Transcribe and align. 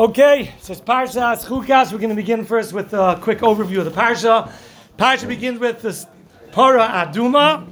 Okay, 0.00 0.54
so 0.62 0.72
it's 0.72 0.80
Parsha 0.80 1.36
Chukas. 1.44 1.92
We're 1.92 1.98
going 1.98 2.08
to 2.08 2.16
begin 2.16 2.46
first 2.46 2.72
with 2.72 2.94
a 2.94 3.18
quick 3.20 3.40
overview 3.40 3.80
of 3.80 3.84
the 3.84 3.90
Parsha. 3.90 4.50
Parsha 4.96 5.28
begins 5.28 5.60
with 5.60 5.82
this 5.82 6.06
Para 6.52 6.88
Aduma, 6.88 7.70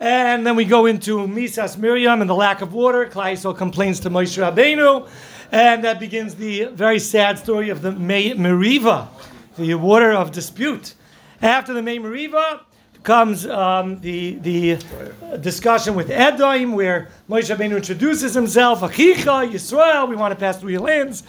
and 0.00 0.44
then 0.44 0.56
we 0.56 0.64
go 0.64 0.86
into 0.86 1.18
Misas 1.28 1.78
Miriam 1.78 2.20
and 2.20 2.28
the 2.28 2.34
lack 2.34 2.62
of 2.62 2.72
water. 2.72 3.06
Klaiso 3.06 3.56
complains 3.56 4.00
to 4.00 4.10
Moshe 4.10 4.36
Rabbeinu, 4.42 5.08
and 5.52 5.84
that 5.84 6.00
begins 6.00 6.34
the 6.34 6.64
very 6.64 6.98
sad 6.98 7.38
story 7.38 7.70
of 7.70 7.80
the 7.80 7.92
Meriva, 7.92 9.06
the 9.56 9.76
water 9.76 10.10
of 10.10 10.32
dispute. 10.32 10.94
After 11.40 11.72
the 11.72 11.80
Meriva, 11.80 12.62
comes 13.02 13.46
um, 13.46 14.00
the 14.00 14.34
the 14.36 14.76
discussion 15.40 15.94
with 15.94 16.10
Edom, 16.10 16.72
where 16.72 17.08
Moshe 17.28 17.54
Rabbeinu 17.54 17.76
introduces 17.76 18.34
himself, 18.34 18.80
Achicha, 18.80 19.50
Yisrael, 19.50 20.08
we 20.08 20.16
want 20.16 20.32
to 20.32 20.38
pass 20.38 20.58
through 20.58 20.72
your 20.72 20.82
lands. 20.82 21.22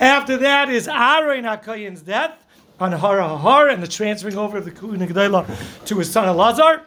After 0.00 0.36
that 0.38 0.68
is 0.68 0.88
Aaron 0.88 1.44
HaKohen's 1.44 2.02
death 2.02 2.44
on 2.80 2.92
Hara 2.92 3.28
Har 3.28 3.68
and 3.68 3.82
the 3.82 3.88
transferring 3.88 4.36
over 4.36 4.58
of 4.58 4.64
the 4.64 4.70
Kuhn 4.70 4.98
to 4.98 5.98
his 5.98 6.10
son 6.10 6.26
Elazar. 6.26 6.82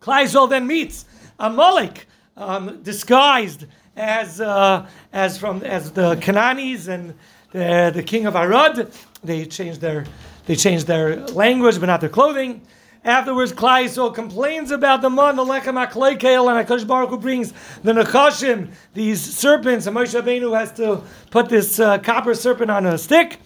Klaisol 0.00 0.48
then 0.48 0.66
meets 0.66 1.06
Amalek, 1.38 2.06
um, 2.36 2.82
disguised 2.82 3.66
as 3.96 4.40
uh, 4.40 4.86
as 5.12 5.38
from 5.38 5.62
as 5.62 5.90
the 5.92 6.16
Cananis 6.16 6.88
and 6.88 7.14
the, 7.52 7.90
the 7.94 8.02
king 8.02 8.26
of 8.26 8.34
Arad. 8.34 8.92
They 9.22 9.46
changed 9.46 9.80
their 9.80 10.04
they 10.46 10.56
changed 10.56 10.86
their 10.86 11.26
language, 11.28 11.80
but 11.80 11.86
not 11.86 12.00
their 12.00 12.10
clothing. 12.10 12.60
Afterwards, 13.04 13.52
Klaisol 13.52 14.14
complains 14.14 14.70
about 14.70 15.02
the 15.02 15.10
man, 15.10 15.36
the 15.36 15.44
lechem 15.44 15.86
akleikel, 15.86 16.48
and 16.48 16.66
Hakadosh 16.66 16.86
Baruch 16.86 17.10
Hu 17.10 17.18
brings 17.18 17.52
the 17.82 17.92
nechashim, 17.92 18.72
these 18.94 19.20
serpents, 19.20 19.86
and 19.86 19.94
Moshe 19.94 20.18
Rabbeinu 20.18 20.58
has 20.58 20.72
to 20.72 21.02
put 21.30 21.50
this 21.50 21.78
uh, 21.78 21.98
copper 21.98 22.34
serpent 22.34 22.70
on 22.70 22.86
a 22.86 22.96
stick. 22.96 23.40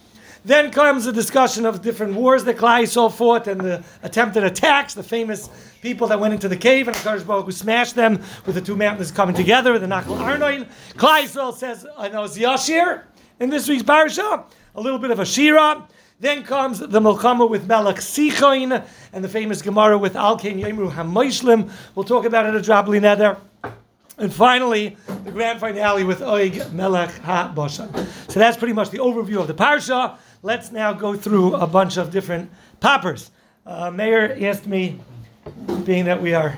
Then 0.45 0.71
comes 0.71 1.07
a 1.07 1.11
discussion 1.11 1.65
of 1.65 1.81
different 1.81 2.13
wars 2.13 2.45
that 2.45 2.55
Klaisol 2.55 3.11
fought 3.11 3.47
and 3.47 3.59
the 3.59 3.83
attempted 4.01 4.45
attacks, 4.45 4.93
the 4.93 5.03
famous 5.03 5.49
people 5.81 6.07
that 6.07 6.21
went 6.21 6.33
into 6.33 6.47
the 6.47 6.55
cave, 6.55 6.87
and 6.87 6.95
Hakadosh 6.95 7.27
Baruch 7.27 7.47
Hu 7.47 7.51
smashed 7.51 7.95
them 7.95 8.23
with 8.45 8.55
the 8.55 8.61
two 8.61 8.77
mountains 8.77 9.11
coming 9.11 9.35
together, 9.35 9.77
the 9.77 9.87
Nachal 9.87 10.19
Arnoin. 10.19 10.69
Klaisol 10.93 11.53
says, 11.53 11.85
I 11.97 12.07
know, 12.07 12.23
Yashir 12.23 13.03
in 13.41 13.49
this 13.49 13.67
week's 13.67 13.83
parasha, 13.83 14.45
a 14.75 14.81
little 14.81 14.99
bit 14.99 15.11
of 15.11 15.19
a 15.19 15.25
shira. 15.25 15.85
Then 16.21 16.43
comes 16.43 16.79
the 16.79 16.99
Melchama 16.99 17.49
with 17.49 17.65
Melech 17.65 17.95
Sichoin 17.97 18.85
and 19.13 19.23
the 19.23 19.29
famous 19.29 19.61
Gemara 19.61 19.97
with 19.97 20.15
Alkein 20.15 20.61
Yemru 20.61 20.91
Hamoishlim. 20.91 21.71
We'll 21.95 22.03
talk 22.03 22.25
about 22.25 22.45
it 22.45 22.55
at 22.55 22.63
Drabli 22.65 23.01
Nether. 23.01 23.37
And 24.17 24.33
finally, 24.33 24.97
the 25.23 25.31
grand 25.31 25.61
finale 25.61 26.03
with 26.03 26.19
Oig 26.19 26.73
Melech 26.73 27.09
HaBoshan. 27.21 28.05
So 28.29 28.37
that's 28.37 28.57
pretty 28.57 28.73
much 28.73 28.89
the 28.89 28.97
overview 28.97 29.39
of 29.39 29.47
the 29.47 29.53
Parsha. 29.53 30.17
Let's 30.43 30.73
now 30.73 30.91
go 30.91 31.15
through 31.15 31.55
a 31.55 31.65
bunch 31.65 31.95
of 31.95 32.11
different 32.11 32.51
poppers. 32.81 33.31
Uh, 33.65 33.89
Mayor 33.89 34.37
asked 34.41 34.67
me, 34.67 34.99
being 35.85 36.03
that 36.03 36.21
we 36.21 36.33
are, 36.33 36.57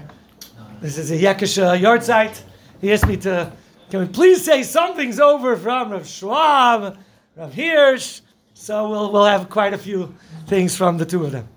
this 0.82 0.98
is 0.98 1.12
a 1.12 1.18
Yekisha 1.18 1.80
yahrzeit, 1.80 2.42
he 2.82 2.92
asked 2.92 3.06
me 3.06 3.18
to, 3.18 3.52
can 3.92 4.00
we 4.00 4.08
please 4.08 4.44
say 4.44 4.64
something's 4.64 5.20
over 5.20 5.56
from 5.56 5.92
Rav 5.92 6.08
Schwab, 6.08 6.98
Rav 7.36 7.54
Hirsch, 7.54 8.22
so 8.62 8.88
we'll, 8.88 9.12
we'll 9.12 9.26
have 9.26 9.50
quite 9.50 9.74
a 9.74 9.78
few 9.78 10.14
things 10.46 10.76
from 10.76 11.00
the 11.00 11.06
two 11.06 11.26
of 11.26 11.32
them. 11.32 11.48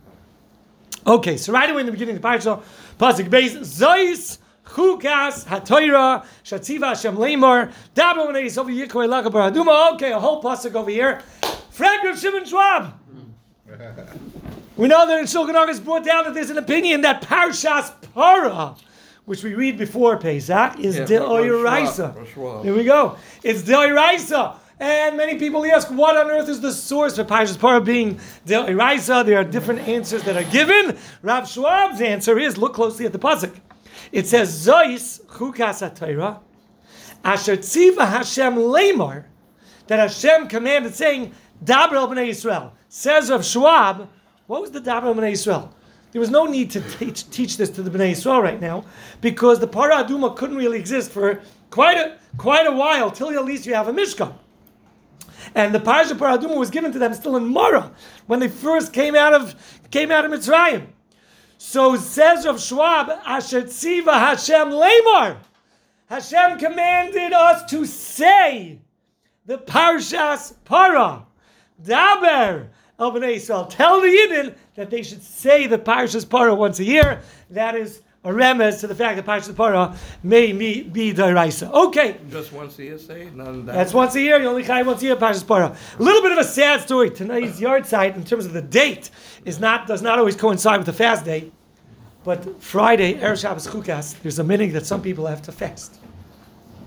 Okay, 1.07 1.37
so 1.37 1.53
right 1.53 1.69
away 1.69 1.81
in 1.81 1.87
the 1.87 1.93
beginning 1.93 2.17
of 2.17 2.23
the 2.23 2.27
parasha, 2.27 2.63
pasuk 2.99 3.29
base 3.29 3.55
zois 3.57 4.39
chukas 4.65 5.45
hatoira 5.45 6.25
shatziva 6.43 6.89
Hashem 6.89 7.17
lemor 7.17 7.71
dabo 7.95 8.29
v'neis 8.29 8.57
over 8.57 8.71
yikoi 8.71 9.07
lakabar 9.07 9.53
aduma. 9.53 9.93
Okay, 9.95 10.13
a 10.13 10.19
whole 10.19 10.43
pasuk 10.43 10.75
over 10.75 10.91
here. 10.91 11.21
Frank 11.69 12.05
of 12.07 12.19
Shimon 12.19 12.47
Schwab. 12.47 12.99
we 14.77 14.89
know 14.89 15.07
that 15.07 15.19
in 15.19 15.27
Shulchan 15.27 15.55
Aruch 15.55 15.69
is 15.69 15.81
brought 15.81 16.07
down 16.07 16.25
that 16.25 16.33
there's 16.33 16.51
an 16.51 16.57
opinion 16.57 17.03
that 17.03 17.21
parshas 17.21 17.93
para, 18.15 18.77
which 19.27 19.45
we 19.45 19.55
read 19.55 19.77
before 19.77 20.17
Pesach, 20.17 20.79
is 20.79 20.97
Yeah, 20.97 21.05
de 21.05 21.21
Rav 21.21 21.29
oiraisa. 21.29 21.95
Schwab, 21.97 22.17
Rav 22.17 22.29
Schwab. 22.31 22.65
There 22.65 22.73
we 22.73 22.85
go. 22.85 23.19
It's 23.43 23.63
de 23.63 23.73
oiraisa. 23.73 24.57
And 24.81 25.17
many 25.17 25.39
people 25.39 25.65
ask, 25.67 25.89
what 25.89 26.17
on 26.17 26.31
earth 26.31 26.49
is 26.49 26.61
the 26.61 26.73
source 26.73 27.17
for 27.17 27.25
Parshas 27.25 27.59
Para 27.59 27.81
being 27.81 28.19
Del 28.45 28.67
Iraisa? 28.67 29.25
There 29.25 29.39
are 29.39 29.45
different 29.45 29.87
answers 29.89 30.25
that 30.25 30.37
are 30.37 30.51
given. 30.51 30.99
Rav 31.23 31.49
Schwab's 31.49 32.01
answer 32.01 32.39
is, 32.39 32.59
look 32.59 32.75
closely 32.75 33.07
at 33.07 33.13
the 33.13 33.19
pasuk. 33.19 33.55
It 34.11 34.27
says, 34.27 34.67
Zois 34.67 35.25
chukas 35.27 35.89
atayra, 35.89 36.41
asher 37.25 37.57
tziva 37.57 38.09
Hashem 38.09 38.55
lemar, 38.57 39.25
that 39.87 39.99
Hashem 40.01 40.49
commanded, 40.49 40.95
saying, 40.95 41.33
Daber 41.65 41.95
el 41.95 42.09
b'nei 42.09 42.31
Yisrael. 42.31 42.73
Says 42.89 43.31
Rav 43.31 43.45
Schwab, 43.45 44.09
what 44.47 44.61
was 44.61 44.73
the 44.73 44.81
Daber 44.81 45.05
el 45.05 45.15
b'nei 45.15 45.33
Yisrael? 45.33 45.69
There 46.11 46.21
was 46.21 46.31
no 46.31 46.47
need 46.47 46.71
to 46.73 46.81
teach, 46.81 47.29
teach 47.31 47.57
this 47.57 47.71
to 47.71 47.83
the 47.83 47.91
Bnei 47.91 48.13
Yisrael 48.13 48.41
right 48.41 48.61
now, 48.61 48.85
because 49.21 49.59
the 49.59 49.67
Para 49.67 50.05
Aduma 50.05 50.37
couldn't 50.37 50.57
really 50.57 50.79
exist 50.79 51.11
for 51.11 51.41
quite 51.71 51.97
a, 51.97 52.19
quite 52.37 52.69
a 52.69 52.73
while, 52.73 53.11
till 53.11 53.31
at 53.31 53.45
least 53.45 53.67
you 53.67 53.75
have 53.75 53.89
a 53.89 53.93
Mishkan. 53.93 54.33
And 55.55 55.75
the 55.75 55.81
Parsha 55.81 56.13
Paraduma 56.13 56.57
was 56.57 56.71
given 56.71 56.93
to 56.93 56.99
them 56.99 57.15
still 57.15 57.37
in 57.37 57.47
Mara 57.47 57.93
when 58.27 58.41
they 58.41 58.49
first 58.49 58.93
came 58.93 59.15
out 59.15 59.35
of 59.35 59.55
came 59.91 60.11
out 60.11 60.25
of 60.25 60.33
Mitzrayim. 60.33 60.87
So 61.59 61.97
says 61.97 62.47
Rav 62.47 62.61
Schwab, 62.61 63.11
Asher 63.25 63.61
Hashem 63.61 64.69
Lemar. 64.69 65.39
Hashem 66.07 66.59
commanded 66.59 67.33
us 67.33 67.71
to 67.71 67.87
say 67.87 68.79
the 69.47 69.59
Parshas 69.59 70.55
Para. 70.65 71.27
Daber 71.83 72.69
El 72.99 73.13
Bnei 73.13 73.37
Yisrael. 73.37 73.69
Tell 73.69 74.01
the 74.01 74.09
Yidden 74.09 74.55
that 74.77 74.91
they 74.91 75.03
should 75.03 75.23
say 75.23 75.67
the 75.67 75.79
Parshas 75.79 76.29
Para 76.29 76.55
once 76.55 76.79
a 76.79 76.85
year. 76.85 77.23
That 77.51 77.75
is 77.75 78.03
a 78.25 78.31
remez 78.31 78.81
to 78.81 78.87
the 78.87 78.95
fact 78.95 79.17
that 79.17 79.27
Parshas 79.27 79.55
Para 79.55 79.95
may 80.23 80.53
be, 80.53 80.83
be 80.83 81.13
Dairaisa. 81.13 81.71
Okay. 81.71 82.17
Just 82.31 82.53
once 82.53 82.79
a 82.79 82.85
year, 82.85 82.99
say 82.99 83.29
none 83.35 83.67
that. 83.67 83.75
That's 83.75 83.93
once 83.93 84.15
a 84.15 84.21
year. 84.21 84.41
You 84.41 84.49
only 84.49 84.65
chai 84.65 84.83
once 84.83 85.03
a 85.03 85.07
year. 85.07 85.17
Parshas 85.17 85.47
Para. 85.47 85.77
A 85.99 86.03
little 86.03 86.23
bit 86.23 86.33
of 86.33 86.39
a 86.39 86.45
sad 86.45 86.81
story. 86.81 87.11
Tonight's 87.11 87.61
yahrzeit, 87.61 88.17
in 88.17 88.25
terms 88.25 88.47
of 88.47 88.55
the 88.55 88.63
date, 88.63 89.11
is 89.45 89.61
not 89.61 89.87
does 89.87 90.01
not 90.01 90.19
always 90.19 90.37
coincide 90.37 90.79
with 90.79 90.87
the 90.87 90.93
fast 90.93 91.25
day. 91.25 91.53
But 92.25 92.63
Friday, 92.63 93.15
Erev 93.15 93.39
Shabbos 93.39 93.67
Chukas, 93.67 94.19
there's 94.23 94.39
a 94.39 94.45
minute 94.45 94.73
that 94.73 94.87
some 94.87 95.03
people 95.03 95.27
have 95.27 95.43
to 95.43 95.53
fast. 95.53 95.97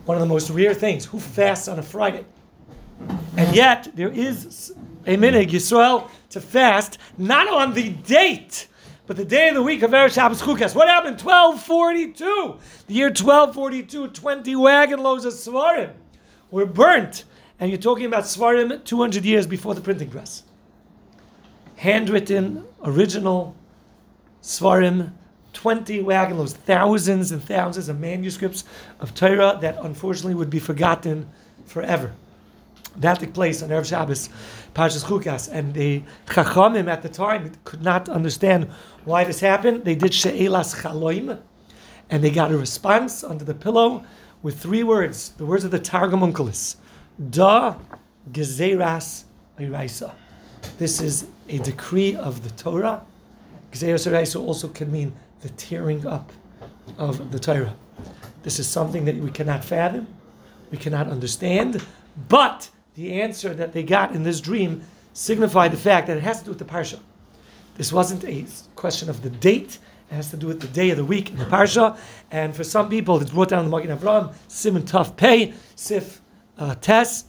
One 0.05 0.17
of 0.17 0.21
the 0.21 0.27
most 0.27 0.49
rare 0.49 0.73
things. 0.73 1.05
Who 1.05 1.19
fasts 1.19 1.67
on 1.67 1.77
a 1.77 1.83
Friday? 1.83 2.25
And 3.35 3.55
yet 3.55 3.89
there 3.93 4.09
is 4.09 4.73
a 5.05 5.15
minhag 5.15 5.49
Yisrael 5.49 6.09
to 6.31 6.41
fast 6.41 6.97
not 7.19 7.47
on 7.47 7.75
the 7.75 7.89
date, 7.89 8.67
but 9.07 9.15
the 9.15 9.25
day 9.25 9.47
of 9.47 9.55
the 9.55 9.63
week 9.63 9.83
of 9.83 9.91
Erev 9.91 10.13
Shabbos 10.13 10.41
Chukas. 10.41 10.75
What 10.75 10.89
happened? 10.89 11.21
1242. 11.21 12.59
The 12.87 12.93
year 12.93 13.07
1242, 13.07 14.09
20 14.09 14.55
wagon 14.57 15.01
loads 15.01 15.23
of 15.23 15.33
svarim 15.33 15.93
were 16.51 16.65
burnt. 16.65 17.23
And 17.57 17.71
you're 17.71 17.79
talking 17.79 18.05
about 18.05 18.25
svarim 18.25 18.83
200 18.83 19.23
years 19.23 19.47
before 19.47 19.73
the 19.73 19.81
printing 19.81 20.09
press. 20.09 20.43
Handwritten, 21.77 22.65
original 22.83 23.55
svarim, 24.43 25.13
20 25.53 26.01
wagon 26.01 26.37
loads, 26.37 26.53
thousands 26.53 27.31
and 27.31 27.41
thousands 27.41 27.87
of 27.87 27.99
manuscripts 28.01 28.65
of 28.99 29.15
Torah 29.15 29.57
that 29.61 29.77
unfortunately 29.83 30.35
would 30.35 30.49
be 30.49 30.59
forgotten 30.59 31.29
forever. 31.65 32.13
That 32.97 33.19
took 33.19 33.33
place 33.33 33.61
on 33.61 33.69
Erev 33.69 33.85
Shabbos, 33.85 34.29
Parshas 34.73 35.03
Chukas, 35.03 35.49
and 35.51 35.73
the 35.73 36.01
Chachamim 36.25 36.87
at 36.87 37.03
the 37.03 37.09
time 37.09 37.51
could 37.63 37.83
not 37.83 38.09
understand 38.09 38.69
why 39.07 39.23
this 39.23 39.39
happened. 39.39 39.85
They 39.85 39.95
did 39.95 40.13
She'elas 40.13 40.75
Chaloim, 40.75 41.39
and 42.09 42.21
they 42.21 42.29
got 42.29 42.51
a 42.51 42.57
response 42.57 43.23
under 43.23 43.45
the 43.45 43.53
pillow 43.53 44.03
with 44.43 44.59
three 44.59 44.83
words, 44.83 45.29
the 45.37 45.45
words 45.45 45.63
of 45.63 45.71
the 45.71 45.79
Targum 45.79 46.19
Onkelos, 46.19 46.75
Da 47.29 47.75
Gezeras 48.31 49.23
Iraisa. 49.57 50.13
This 50.77 50.99
is 50.99 51.27
a 51.47 51.59
decree 51.59 52.17
of 52.17 52.43
the 52.43 52.49
Torah. 52.61 53.01
Gezeras 53.71 54.11
Iraisa 54.11 54.41
also 54.41 54.67
can 54.67 54.91
mean 54.91 55.13
the 55.39 55.49
tearing 55.51 56.05
up 56.05 56.33
of 56.97 57.31
the 57.31 57.39
Torah. 57.39 57.75
This 58.43 58.59
is 58.59 58.67
something 58.67 59.05
that 59.05 59.15
we 59.15 59.31
cannot 59.31 59.63
fathom, 59.63 60.05
we 60.69 60.77
cannot 60.77 61.07
understand, 61.07 61.81
but 62.27 62.69
the 62.95 63.21
answer 63.21 63.53
that 63.53 63.71
they 63.71 63.83
got 63.83 64.13
in 64.13 64.23
this 64.23 64.41
dream 64.41 64.81
signified 65.13 65.71
the 65.71 65.77
fact 65.77 66.07
that 66.07 66.17
it 66.17 66.23
has 66.23 66.39
to 66.39 66.45
do 66.45 66.51
with 66.51 66.59
the 66.59 66.65
parsha. 66.65 66.99
This 67.77 67.93
wasn't 67.93 68.25
a 68.25 68.45
question 68.75 69.09
of 69.09 69.21
the 69.21 69.29
date; 69.29 69.77
it 70.09 70.15
has 70.15 70.31
to 70.31 70.37
do 70.37 70.47
with 70.47 70.59
the 70.59 70.67
day 70.67 70.89
of 70.89 70.97
the 70.97 71.05
week 71.05 71.29
in 71.29 71.37
the 71.37 71.45
parsha. 71.45 71.97
And 72.31 72.55
for 72.55 72.63
some 72.63 72.89
people, 72.89 73.21
it's 73.21 73.31
brought 73.31 73.49
down 73.49 73.69
the 73.69 73.71
Magen 73.71 73.95
Avraham, 73.95 74.33
Simon 74.47 74.81
Tuf 74.81 75.15
Pei, 75.15 75.53
Sif 75.75 76.21
uh, 76.57 76.75
Tes, 76.75 77.25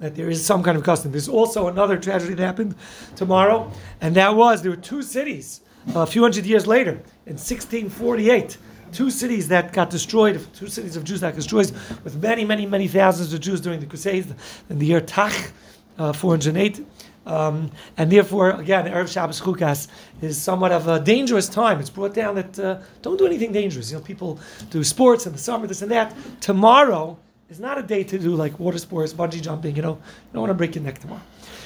that 0.00 0.16
there 0.16 0.28
is 0.28 0.44
some 0.44 0.62
kind 0.62 0.76
of 0.76 0.82
custom. 0.82 1.12
There's 1.12 1.28
also 1.28 1.68
another 1.68 1.96
tragedy 1.96 2.34
that 2.34 2.44
happened 2.44 2.74
tomorrow, 3.14 3.70
and 4.00 4.16
that 4.16 4.34
was 4.34 4.62
there 4.62 4.72
were 4.72 4.76
two 4.76 5.02
cities 5.02 5.60
a 5.94 6.06
few 6.06 6.22
hundred 6.22 6.46
years 6.46 6.66
later 6.66 6.92
in 7.26 7.36
1648. 7.36 8.58
two 8.92 9.10
cities 9.10 9.46
that 9.48 9.72
got 9.72 9.88
destroyed, 9.88 10.44
two 10.52 10.66
cities 10.66 10.96
of 10.96 11.04
Jews 11.04 11.20
that 11.20 11.30
got 11.30 11.36
destroyed, 11.36 11.70
with 12.02 12.20
many, 12.20 12.44
many, 12.44 12.66
many 12.66 12.88
thousands 12.88 13.32
of 13.32 13.40
Jews 13.40 13.60
during 13.60 13.78
the 13.78 13.86
Crusades 13.86 14.32
in 14.68 14.78
the 14.78 14.86
year 14.86 15.00
Tach, 15.00 15.52
uh, 15.98 16.12
408. 16.12 16.84
Um, 17.26 17.70
and 17.96 18.10
therefore, 18.10 18.50
again, 18.50 18.86
Erev 18.86 19.12
Shabbos 19.12 19.40
Chukas 19.40 19.88
is 20.22 20.40
somewhat 20.40 20.72
of 20.72 20.88
a 20.88 20.98
dangerous 20.98 21.48
time. 21.48 21.78
It's 21.78 21.90
brought 21.90 22.14
down 22.14 22.34
that 22.36 22.58
uh, 22.58 22.78
don't 23.02 23.18
do 23.18 23.26
anything 23.26 23.52
dangerous. 23.52 23.90
You 23.90 23.98
know, 23.98 24.02
people 24.02 24.40
do 24.70 24.82
sports 24.82 25.26
in 25.26 25.32
the 25.32 25.38
summer, 25.38 25.66
this 25.66 25.82
and 25.82 25.90
that. 25.90 26.14
Tomorrow 26.40 27.18
is 27.50 27.60
not 27.60 27.78
a 27.78 27.82
day 27.82 28.04
to 28.04 28.18
do 28.18 28.34
like 28.34 28.58
water 28.58 28.78
sports, 28.78 29.12
bungee 29.12 29.42
jumping. 29.42 29.76
You 29.76 29.82
know, 29.82 29.94
you 29.94 30.32
don't 30.32 30.42
want 30.42 30.50
to 30.50 30.54
break 30.54 30.74
your 30.74 30.84
neck 30.84 30.98
tomorrow. 30.98 31.22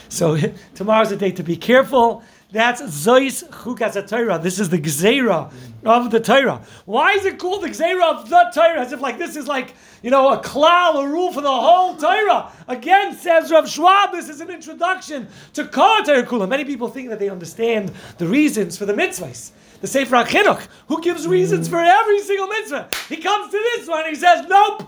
So 0.08 0.36
tomorrow's 0.74 1.12
a 1.12 1.16
day 1.16 1.30
to 1.32 1.42
be 1.42 1.56
careful. 1.56 2.22
That's 2.54 2.80
Zois 2.82 3.42
Chukas 3.50 4.08
Torah. 4.08 4.38
This 4.38 4.60
is 4.60 4.68
the 4.68 4.78
Gzeira 4.78 5.52
of 5.84 6.12
the 6.12 6.20
Torah. 6.20 6.62
Why 6.84 7.14
is 7.14 7.24
it 7.24 7.36
called 7.36 7.64
the 7.64 7.68
Gzeira 7.68 8.14
of 8.14 8.30
the 8.30 8.48
Torah? 8.54 8.78
As 8.80 8.92
if 8.92 9.00
like 9.00 9.18
this 9.18 9.34
is 9.34 9.48
like, 9.48 9.74
you 10.04 10.10
know, 10.12 10.30
a 10.30 10.40
klal, 10.40 11.02
a 11.02 11.08
rule 11.08 11.32
for 11.32 11.40
the 11.40 11.50
whole 11.50 11.96
Torah. 11.96 12.52
Again, 12.68 13.12
says 13.16 13.50
Rav 13.50 13.68
Schwab, 13.68 14.12
this 14.12 14.28
is 14.28 14.40
an 14.40 14.50
introduction 14.50 15.26
to 15.54 15.66
Kol 15.66 16.04
Torah 16.04 16.22
Kula. 16.22 16.48
Many 16.48 16.64
people 16.64 16.86
think 16.86 17.08
that 17.08 17.18
they 17.18 17.28
understand 17.28 17.90
the 18.18 18.26
reasons 18.28 18.78
for 18.78 18.86
the 18.86 18.94
mitzvahs. 18.94 19.50
The 19.80 19.88
Sefer 19.88 20.14
HaChinuch, 20.14 20.68
who 20.86 21.02
gives 21.02 21.26
reasons 21.26 21.66
for 21.66 21.80
every 21.80 22.20
single 22.20 22.46
mitzvah. 22.46 22.88
He 23.08 23.16
comes 23.16 23.50
to 23.50 23.58
this 23.58 23.88
one 23.88 24.06
and 24.06 24.10
he 24.10 24.14
says, 24.14 24.46
nope, 24.46 24.84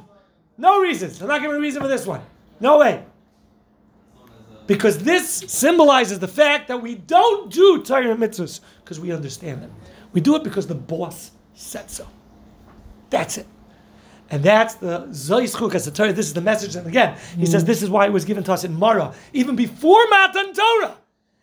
no 0.56 0.80
reasons. 0.80 1.20
I'm 1.20 1.26
not 1.26 1.40
giving 1.40 1.56
a 1.56 1.60
reason 1.60 1.82
for 1.82 1.88
this 1.88 2.06
one. 2.06 2.20
No 2.60 2.78
way. 2.78 3.04
Because 4.66 4.98
this 4.98 5.44
symbolizes 5.46 6.18
the 6.18 6.28
fact 6.28 6.68
that 6.68 6.82
we 6.82 6.94
don't 6.94 7.52
do 7.52 7.82
Torah 7.82 8.16
mitzvahs 8.16 8.60
because 8.82 8.98
we 8.98 9.12
understand 9.12 9.62
them. 9.62 9.72
We 10.12 10.20
do 10.20 10.34
it 10.36 10.42
because 10.42 10.66
the 10.66 10.74
boss 10.74 11.30
said 11.54 11.90
so. 11.90 12.06
That's 13.10 13.38
it. 13.38 13.46
And 14.30 14.42
that's 14.42 14.74
the 14.74 15.06
Zois 15.10 15.54
Chukas 15.54 15.84
the 15.84 15.92
Torah. 15.92 16.12
This 16.12 16.26
is 16.26 16.34
the 16.34 16.40
message. 16.40 16.74
And 16.74 16.86
again, 16.86 17.16
he 17.36 17.46
says 17.46 17.62
mm. 17.62 17.66
this 17.66 17.82
is 17.82 17.90
why 17.90 18.06
it 18.06 18.12
was 18.12 18.24
given 18.24 18.42
to 18.44 18.52
us 18.52 18.64
in 18.64 18.74
Mara, 18.74 19.14
even 19.32 19.54
before 19.54 20.04
Matan 20.10 20.52
Torah. 20.52 20.96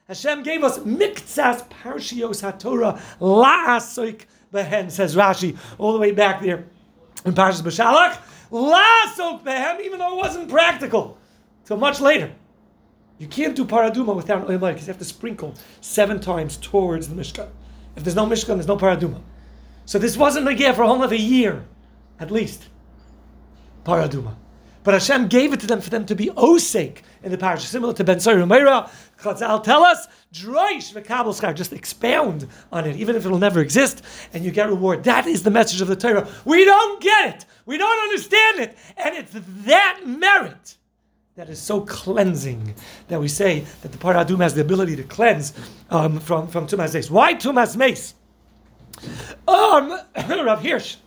Hashem 0.07 0.43
gave 0.43 0.65
us 0.65 0.79
miktsas 0.79 1.65
parshios 1.69 2.41
haTorah 2.43 2.99
la'asoik 3.21 4.25
behen, 4.53 4.91
says 4.91 5.15
Rashi, 5.15 5.57
all 5.77 5.93
the 5.93 5.99
way 5.99 6.11
back 6.11 6.41
there 6.41 6.65
in 7.25 7.33
Parshas 7.33 7.61
B'Shalach. 7.61 8.17
La'asok 8.51 9.43
behem, 9.43 9.81
even 9.81 9.99
though 9.99 10.13
it 10.13 10.17
wasn't 10.17 10.49
practical, 10.49 11.17
till 11.65 11.77
much 11.77 12.01
later. 12.01 12.31
You 13.19 13.27
can't 13.27 13.55
do 13.55 13.65
paraduma 13.65 14.15
without 14.15 14.49
oil 14.49 14.57
because 14.57 14.81
you 14.81 14.87
have 14.87 14.97
to 14.97 15.05
sprinkle 15.05 15.55
seven 15.81 16.19
times 16.19 16.57
towards 16.57 17.07
the 17.07 17.15
Mishkan. 17.15 17.49
If 17.95 18.03
there's 18.03 18.15
no 18.15 18.25
Mishkan, 18.25 18.55
there's 18.55 18.67
no 18.67 18.77
paraduma. 18.77 19.21
So 19.85 19.99
this 19.99 20.17
wasn't 20.17 20.47
a 20.47 20.55
gift 20.55 20.77
for 20.77 20.83
a 20.83 20.87
whole 20.87 21.13
year, 21.13 21.65
at 22.19 22.31
least. 22.31 22.67
Paraduma. 23.85 24.35
But 24.83 24.95
Hashem 24.95 25.27
gave 25.27 25.53
it 25.53 25.61
to 25.61 25.67
them 25.67 25.79
for 25.79 25.89
them 25.89 26.05
to 26.07 26.15
be 26.15 26.27
osake 26.27 26.99
in 27.23 27.31
the 27.31 27.37
parish, 27.37 27.63
similar 27.63 27.93
to 27.93 28.03
Ben 28.03 28.17
Soyer 28.17 28.45
Meira. 28.45 28.89
Chazal 29.21 29.63
tell 29.63 29.83
us, 29.83 30.07
droish 30.33 30.93
v'kabel 30.93 31.55
just 31.55 31.71
expound 31.71 32.47
on 32.71 32.85
it, 32.85 32.97
even 32.97 33.15
if 33.15 33.25
it'll 33.25 33.39
never 33.39 33.61
exist, 33.61 34.03
and 34.33 34.43
you 34.43 34.51
get 34.51 34.67
reward. 34.67 35.05
That 35.05 35.25
is 35.25 35.43
the 35.43 35.51
message 35.51 35.79
of 35.79 35.87
the 35.87 35.95
Torah. 35.95 36.27
We 36.43 36.65
don't 36.65 37.01
get 37.01 37.35
it, 37.35 37.45
we 37.65 37.77
don't 37.77 37.99
understand 38.03 38.59
it, 38.59 38.77
and 38.97 39.15
it's 39.15 39.31
that 39.65 40.01
merit 40.05 40.75
that 41.35 41.49
is 41.49 41.59
so 41.59 41.81
cleansing 41.81 42.75
that 43.07 43.19
we 43.19 43.27
say 43.27 43.61
that 43.81 43.91
the 43.91 43.97
paradum 43.97 44.39
has 44.41 44.53
the 44.53 44.61
ability 44.61 44.95
to 44.95 45.03
cleanse 45.03 45.53
um, 45.89 46.19
from 46.19 46.47
from 46.47 46.67
tumas 46.67 46.93
mace. 46.93 47.09
Why 47.09 47.33
tumas 47.33 47.75
mace? 47.75 48.13
Um, 49.47 49.99
Rav 50.15 50.63
Hirsch 50.63 50.97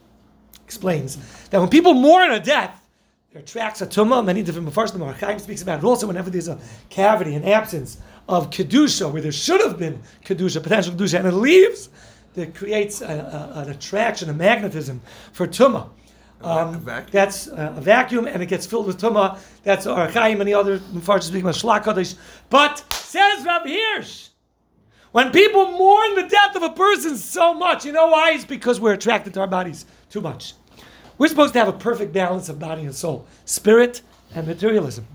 explains 0.65 1.17
that 1.51 1.61
when 1.61 1.69
people 1.69 1.95
mourn 1.95 2.33
a 2.33 2.41
death, 2.41 2.83
there 3.33 3.43
tracks 3.43 3.83
a 3.83 3.87
tumah. 3.87 4.25
Many 4.25 4.43
different 4.43 4.69
mafarshim 4.69 5.01
or 5.01 5.13
Chaim 5.13 5.39
speaks 5.39 5.63
about 5.63 5.79
it. 5.79 5.85
Also, 5.85 6.09
whenever 6.09 6.29
there's 6.29 6.49
a 6.49 6.59
cavity, 6.89 7.35
an 7.37 7.45
absence 7.45 7.99
of 8.29 8.51
kedusha, 8.51 9.13
where 9.13 9.23
there 9.23 9.31
should 9.31 9.61
have 9.61 9.79
been 9.79 10.03
kedusha, 10.25 10.61
potential 10.61 10.95
kedusha, 10.95 11.19
and 11.19 11.29
it 11.29 11.35
leaves, 11.35 11.89
that 12.35 12.55
creates 12.55 13.01
a, 13.01 13.07
a, 13.07 13.61
an 13.61 13.71
attraction, 13.71 14.29
a 14.29 14.33
magnetism 14.33 15.01
for 15.33 15.47
tumah. 15.47 15.89
Um, 16.43 16.81
vacuum. 16.81 17.11
that's 17.13 17.49
uh, 17.49 17.75
a 17.77 17.81
vacuum, 17.81 18.27
and 18.27 18.43
it 18.43 18.47
gets 18.47 18.67
filled 18.67 18.87
with 18.87 19.01
tumah. 19.01 19.39
That's 19.63 19.87
our 19.87 20.09
Chaim 20.09 20.41
and 20.41 20.49
the 20.49 20.55
other 20.55 20.79
mafarshim 20.79 21.23
speak 21.23 21.43
about 21.43 21.55
Kodesh. 21.83 22.15
But 22.51 22.85
says 22.93 23.45
Rav 23.45 23.63
Hirsch, 23.63 24.29
when 25.13 25.33
people 25.33 25.73
mourn 25.73 26.15
the 26.15 26.29
death 26.29 26.57
of 26.57 26.63
a 26.63 26.71
person 26.71 27.17
so 27.17 27.55
much, 27.55 27.87
you 27.87 27.93
know 27.93 28.09
why? 28.09 28.33
It's 28.33 28.45
because 28.45 28.79
we're 28.79 28.93
attracted 28.93 29.33
to 29.35 29.41
our 29.41 29.47
bodies 29.47 29.87
too 30.11 30.21
much. 30.21 30.53
We're 31.17 31.29
supposed 31.29 31.55
to 31.55 31.59
have 31.59 31.69
a 31.69 31.73
perfect 31.73 32.13
balance 32.13 32.51
of 32.51 32.59
body 32.59 32.83
and 32.83 32.95
soul, 32.95 33.27
spirit 33.47 34.03
and 34.35 34.47
materialism. 34.47 35.07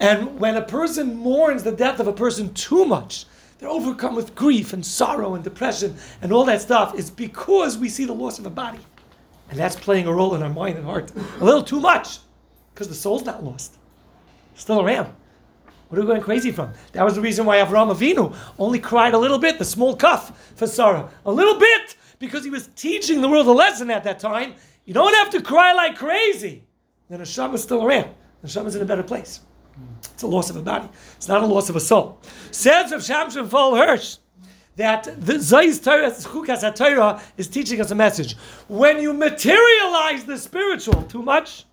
And 0.00 0.40
when 0.40 0.56
a 0.56 0.62
person 0.62 1.14
mourns 1.14 1.62
the 1.62 1.70
death 1.70 2.00
of 2.00 2.08
a 2.08 2.12
person 2.12 2.52
too 2.54 2.84
much, 2.84 3.26
they're 3.58 3.68
overcome 3.68 4.16
with 4.16 4.34
grief 4.34 4.72
and 4.72 4.84
sorrow 4.84 5.34
and 5.34 5.44
depression 5.44 5.96
and 6.20 6.32
all 6.32 6.44
that 6.46 6.60
stuff. 6.60 6.98
It's 6.98 7.10
because 7.10 7.78
we 7.78 7.88
see 7.88 8.04
the 8.04 8.12
loss 8.12 8.40
of 8.40 8.46
a 8.46 8.50
body. 8.50 8.80
And 9.50 9.58
that's 9.58 9.76
playing 9.76 10.06
a 10.06 10.12
role 10.12 10.34
in 10.34 10.42
our 10.42 10.48
mind 10.48 10.76
and 10.76 10.86
heart 10.86 11.12
a 11.40 11.44
little 11.44 11.62
too 11.62 11.80
much 11.80 12.18
because 12.72 12.88
the 12.88 12.94
soul's 12.94 13.24
not 13.24 13.44
lost, 13.44 13.76
still 14.54 14.80
around. 14.80 15.12
What 15.88 15.98
are 15.98 16.02
we 16.02 16.08
going 16.08 16.22
crazy 16.22 16.50
from? 16.50 16.72
That 16.92 17.04
was 17.04 17.14
the 17.14 17.20
reason 17.20 17.46
why 17.46 17.58
Avram 17.58 17.94
Avinu 17.94 18.34
only 18.58 18.80
cried 18.80 19.14
a 19.14 19.18
little 19.18 19.38
bit, 19.38 19.58
the 19.58 19.64
small 19.64 19.94
cuff 19.94 20.52
for 20.56 20.66
Sarah. 20.66 21.08
A 21.24 21.30
little 21.30 21.58
bit, 21.58 21.96
because 22.18 22.42
he 22.42 22.50
was 22.50 22.68
teaching 22.74 23.20
the 23.20 23.28
world 23.28 23.46
a 23.46 23.52
lesson 23.52 23.90
at 23.90 24.02
that 24.04 24.18
time. 24.18 24.54
You 24.86 24.94
don't 24.94 25.14
have 25.14 25.30
to 25.30 25.40
cry 25.40 25.72
like 25.72 25.96
crazy. 25.96 26.64
Then 27.08 27.20
Hashem 27.20 27.54
is 27.54 27.62
still 27.62 27.84
around. 27.84 28.10
Hashem 28.42 28.66
is 28.66 28.76
in 28.76 28.82
a 28.82 28.86
better 28.86 29.02
place. 29.02 29.40
It's 30.12 30.22
a 30.22 30.26
loss 30.26 30.50
of 30.50 30.56
a 30.56 30.62
body. 30.62 30.88
It's 31.16 31.28
not 31.28 31.42
a 31.42 31.46
loss 31.46 31.68
of 31.68 31.76
a 31.76 31.80
soul. 31.80 32.20
Says 32.50 32.92
of 32.92 33.00
Shamshon 33.00 33.48
Fol 33.48 33.76
Hirsch 33.76 34.16
that 34.76 35.04
the 35.04 35.34
Zayis 35.34 35.82
Torah, 35.82 36.72
Torah, 36.72 37.22
is 37.36 37.48
teaching 37.48 37.80
us 37.80 37.90
a 37.90 37.94
message. 37.94 38.36
When 38.68 39.00
you 39.00 39.12
materialize 39.12 40.24
the 40.24 40.36
spiritual 40.36 41.02
too 41.02 41.22
much, 41.22 41.64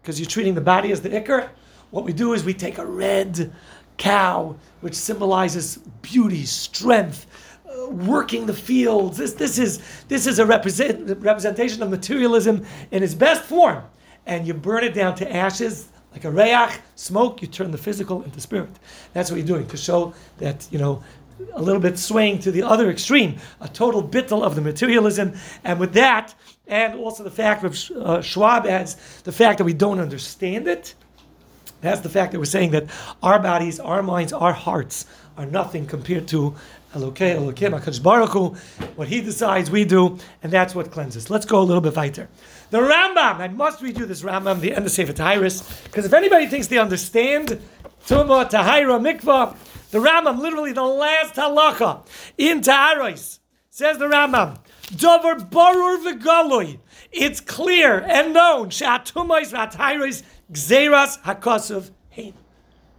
because 0.00 0.18
you're 0.18 0.28
treating 0.28 0.54
the 0.54 0.60
body 0.60 0.92
as 0.92 1.00
the 1.00 1.10
ikr, 1.10 1.48
what 1.90 2.04
we 2.04 2.12
do 2.12 2.32
is 2.32 2.42
we 2.42 2.54
take 2.54 2.78
a 2.78 2.86
red 2.86 3.52
cow, 3.98 4.56
which 4.80 4.94
symbolizes 4.94 5.76
beauty, 6.00 6.44
strength, 6.44 7.26
uh, 7.66 7.90
working 7.90 8.46
the 8.46 8.54
fields. 8.54 9.18
This, 9.18 9.34
this 9.34 9.58
is, 9.58 9.80
this 10.08 10.26
is 10.26 10.38
a 10.38 10.46
represent, 10.46 11.22
representation 11.22 11.82
of 11.82 11.90
materialism 11.90 12.64
in 12.90 13.02
its 13.02 13.14
best 13.14 13.42
form. 13.42 13.84
And 14.26 14.46
you 14.46 14.54
burn 14.54 14.84
it 14.84 14.94
down 14.94 15.14
to 15.16 15.32
ashes, 15.32 15.88
like 16.12 16.24
a 16.24 16.28
reyach, 16.28 16.78
smoke, 16.94 17.42
you 17.42 17.48
turn 17.48 17.70
the 17.70 17.78
physical 17.78 18.22
into 18.22 18.40
spirit. 18.40 18.70
That's 19.12 19.30
what 19.30 19.38
you're 19.38 19.46
doing 19.46 19.66
to 19.68 19.76
show 19.76 20.14
that, 20.38 20.66
you 20.70 20.78
know, 20.78 21.02
a 21.54 21.62
little 21.62 21.80
bit 21.80 21.98
swaying 21.98 22.40
to 22.40 22.50
the 22.50 22.62
other 22.62 22.90
extreme, 22.90 23.38
a 23.60 23.68
total 23.68 24.02
bittel 24.02 24.42
of 24.42 24.54
the 24.54 24.60
materialism. 24.60 25.34
And 25.64 25.78
with 25.78 25.92
that, 25.94 26.34
and 26.66 26.98
also 26.98 27.22
the 27.24 27.30
fact 27.30 27.64
of 27.64 27.76
uh, 27.96 28.22
Schwab 28.22 28.66
adds 28.66 28.96
the 29.22 29.32
fact 29.32 29.58
that 29.58 29.64
we 29.64 29.72
don't 29.74 29.98
understand 29.98 30.68
it, 30.68 30.94
that's 31.80 32.00
the 32.00 32.08
fact 32.08 32.32
that 32.32 32.38
we're 32.38 32.44
saying 32.44 32.70
that 32.70 32.86
our 33.22 33.40
bodies, 33.40 33.80
our 33.80 34.02
minds, 34.02 34.32
our 34.32 34.52
hearts 34.52 35.04
are 35.36 35.46
nothing 35.46 35.86
compared 35.86 36.28
to 36.28 36.54
Elokei, 36.94 37.36
Elokim, 37.36 37.78
HaKadosh 37.78 38.02
Baruch. 38.02 38.56
What 38.96 39.08
He 39.08 39.20
decides, 39.20 39.70
we 39.70 39.84
do, 39.84 40.18
and 40.42 40.52
that's 40.52 40.74
what 40.74 40.90
cleanses. 40.90 41.30
Let's 41.30 41.46
go 41.46 41.60
a 41.60 41.64
little 41.64 41.80
bit 41.80 41.96
weiter. 41.96 42.28
The 42.70 42.78
Rambam, 42.78 43.38
I 43.38 43.48
must 43.48 43.82
read 43.82 43.98
you 43.98 44.06
this 44.06 44.22
Rambam, 44.22 44.60
the 44.60 44.74
end 44.74 44.86
of 44.86 44.92
Sefer 44.92 45.12
Tyrus, 45.12 45.62
because 45.84 46.04
if 46.04 46.12
anybody 46.12 46.46
thinks 46.46 46.68
they 46.68 46.78
understand 46.78 47.60
Tumah, 48.06 48.50
Tahira, 48.50 49.00
Mikvah, 49.00 49.56
the 49.92 49.98
Rambam, 49.98 50.38
literally 50.38 50.72
the 50.72 50.82
last 50.82 51.34
halacha 51.34 52.04
in 52.36 52.60
Taharos, 52.60 53.38
says 53.70 53.98
the 53.98 54.06
Rambam, 54.06 54.58
Dover 54.96 55.36
Barur 55.36 56.04
V'Galoi, 56.04 56.78
it's 57.12 57.40
clear 57.40 58.00
and 58.00 58.34
known, 58.34 58.70
Sha'atumais 58.70 59.52
V'Atairos 59.52 60.24
Gzeras 60.50 61.22
HaKosov 61.22 61.90
Hein. 62.10 62.34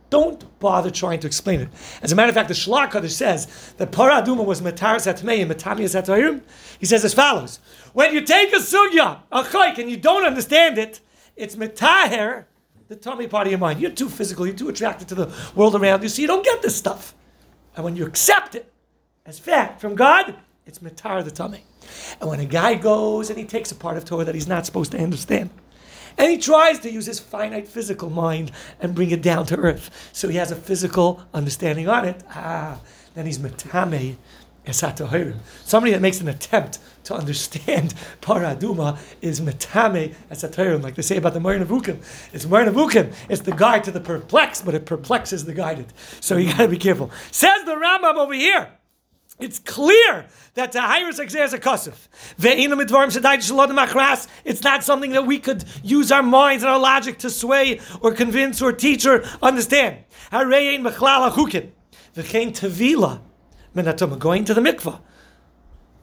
Don't 0.10 0.60
bother 0.60 0.92
trying 0.92 1.20
to 1.22 1.28
explain 1.28 1.60
it. 1.62 1.70
As 2.02 2.12
a 2.12 2.16
matter 2.16 2.30
of 2.30 2.36
fact, 2.36 2.48
the 2.48 2.54
Shlach 2.54 3.10
says 3.10 3.74
that 3.78 3.92
Paraduma 3.92 4.46
was 4.46 4.62
Mataras 4.62 5.12
Atmei 5.12 5.42
and 5.42 5.52
Matamias. 5.52 6.42
He 6.80 6.86
says 6.86 7.04
as 7.04 7.14
follows: 7.14 7.60
When 7.94 8.14
you 8.14 8.22
take 8.22 8.54
a 8.54 8.58
sugya, 8.58 9.22
a 9.32 9.44
chayk, 9.44 9.80
and 9.80 9.90
you 9.90 9.98
don't 9.98 10.24
understand 10.24 10.78
it, 10.78 11.00
it's 11.36 11.56
metaher 11.56 12.46
the 12.88 12.96
tummy 12.96 13.28
part 13.28 13.48
of 13.48 13.52
your 13.52 13.60
mind. 13.60 13.80
You're 13.80 13.92
too 13.92 14.10
physical. 14.10 14.46
You're 14.46 14.56
too 14.56 14.70
attracted 14.70 15.08
to 15.10 15.16
the 15.16 15.34
world 15.56 15.76
around 15.76 16.04
you, 16.04 16.10
so 16.10 16.22
you 16.22 16.28
don't 16.28 16.44
get 16.44 16.62
this 16.62 16.76
stuff. 16.76 17.14
And 17.76 17.84
when 17.84 17.96
you 17.96 18.06
accept 18.06 18.56
it 18.56 18.72
as 19.26 19.40
fact 19.40 19.82
from 19.82 19.96
God, 19.96 20.36
it's 20.66 20.80
mitar 20.80 21.24
the 21.24 21.32
tummy. 21.32 21.64
And 22.20 22.30
when 22.30 22.40
a 22.40 22.46
guy 22.46 22.76
goes 22.76 23.30
and 23.30 23.38
he 23.38 23.46
takes 23.46 23.72
a 23.72 23.76
part 23.76 23.98
of 23.98 24.06
Torah 24.06 24.26
that 24.26 24.36
he's 24.36 24.48
not 24.48 24.66
supposed 24.66 24.92
to 24.92 25.00
understand, 25.00 25.50
and 26.18 26.30
he 26.30 26.38
tries 26.38 26.80
to 26.80 26.92
use 26.92 27.08
his 27.08 27.20
finite 27.20 27.68
physical 27.68 28.10
mind 28.10 28.52
and 28.80 28.94
bring 28.94 29.12
it 29.12 29.22
down 29.22 29.46
to 29.48 29.58
earth. 29.58 29.90
So 30.14 30.30
he 30.30 30.38
has 30.38 30.52
a 30.52 30.56
physical 30.56 31.24
understanding 31.34 31.90
on 31.90 32.06
it. 32.06 32.24
Ah, 32.30 32.80
then 33.16 33.26
he's 33.26 33.40
esatohirim. 33.40 34.18
Somebody 34.72 35.92
that 35.92 36.02
makes 36.02 36.22
an 36.22 36.30
attempt 36.30 36.80
to 37.04 37.14
understand 37.14 37.94
paraduma 38.22 38.98
is 39.22 39.42
metame 39.42 40.16
esatohirim, 40.32 40.82
like 40.82 40.96
they 40.96 41.02
say 41.02 41.18
about 41.18 41.34
the 41.34 41.40
Morin. 41.40 41.62
It's 42.32 42.46
Morin. 42.46 43.14
It's 43.30 43.42
the 43.42 43.52
guide 43.52 43.84
to 43.84 43.92
the 43.92 44.00
perplexed, 44.00 44.66
but 44.66 44.74
it 44.74 44.86
perplexes 44.86 45.46
the 45.46 45.54
guided. 45.54 45.92
So 46.22 46.38
you 46.38 46.50
got 46.52 46.60
to 46.60 46.68
be 46.70 46.78
careful. 46.78 47.12
Says 47.32 47.66
the 47.66 47.74
Rambam 47.74 48.16
over 48.16 48.34
here. 48.34 48.70
It's 49.40 49.58
clear 49.60 50.28
that 50.54 50.72
the 50.72 50.80
Hyrus 50.80 51.20
Exer 51.20 51.44
is 51.44 51.54
a 51.54 51.60
Kosov. 51.60 52.08
It's 54.46 54.64
not 54.64 54.84
something 54.84 55.12
that 55.12 55.26
we 55.26 55.40
could 55.40 55.66
use 55.84 56.12
our 56.12 56.22
minds 56.22 56.64
and 56.64 56.72
our 56.72 56.80
logic 56.80 57.18
to 57.20 57.30
sway 57.32 57.80
or 58.02 58.14
convince 58.14 58.62
or 58.62 58.72
teach 58.72 59.08
or 59.08 59.24
understand. 59.42 59.98
Going 63.76 64.46
to 64.46 64.54
the 64.54 64.62
mikvah. 64.62 65.00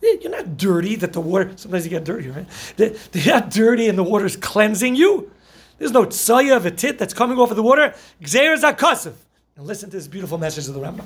Eh, 0.03 0.17
you're 0.23 0.31
not 0.31 0.57
dirty 0.57 0.97
that 0.97 1.13
the 1.13 1.21
water, 1.21 1.53
sometimes 1.57 1.85
you 1.85 1.91
get 1.91 2.05
dirty, 2.05 2.31
right? 2.31 2.47
You're 2.77 3.35
not 3.35 3.51
dirty 3.51 3.89
and 3.89 3.99
the 3.99 4.03
water's 4.03 4.37
cleansing 4.37 4.97
you. 4.97 5.31
There's 5.79 5.93
no 5.93 6.05
tsaya 6.05 6.57
of 6.57 6.67
a 6.67 6.71
tit 6.71 6.99
that's 6.99 7.15
coming 7.15 7.39
off 7.39 7.51
of 7.51 7.57
the 7.57 7.63
water. 7.63 7.95
Gzer 8.23 8.55
is 8.55 8.65
a 8.65 9.15
And 9.57 9.67
listen 9.67 9.91
to 9.91 9.97
this 9.97 10.09
beautiful 10.09 10.39
message 10.39 10.69
of 10.69 10.75
the 10.75 10.81
Rambam. 10.81 11.05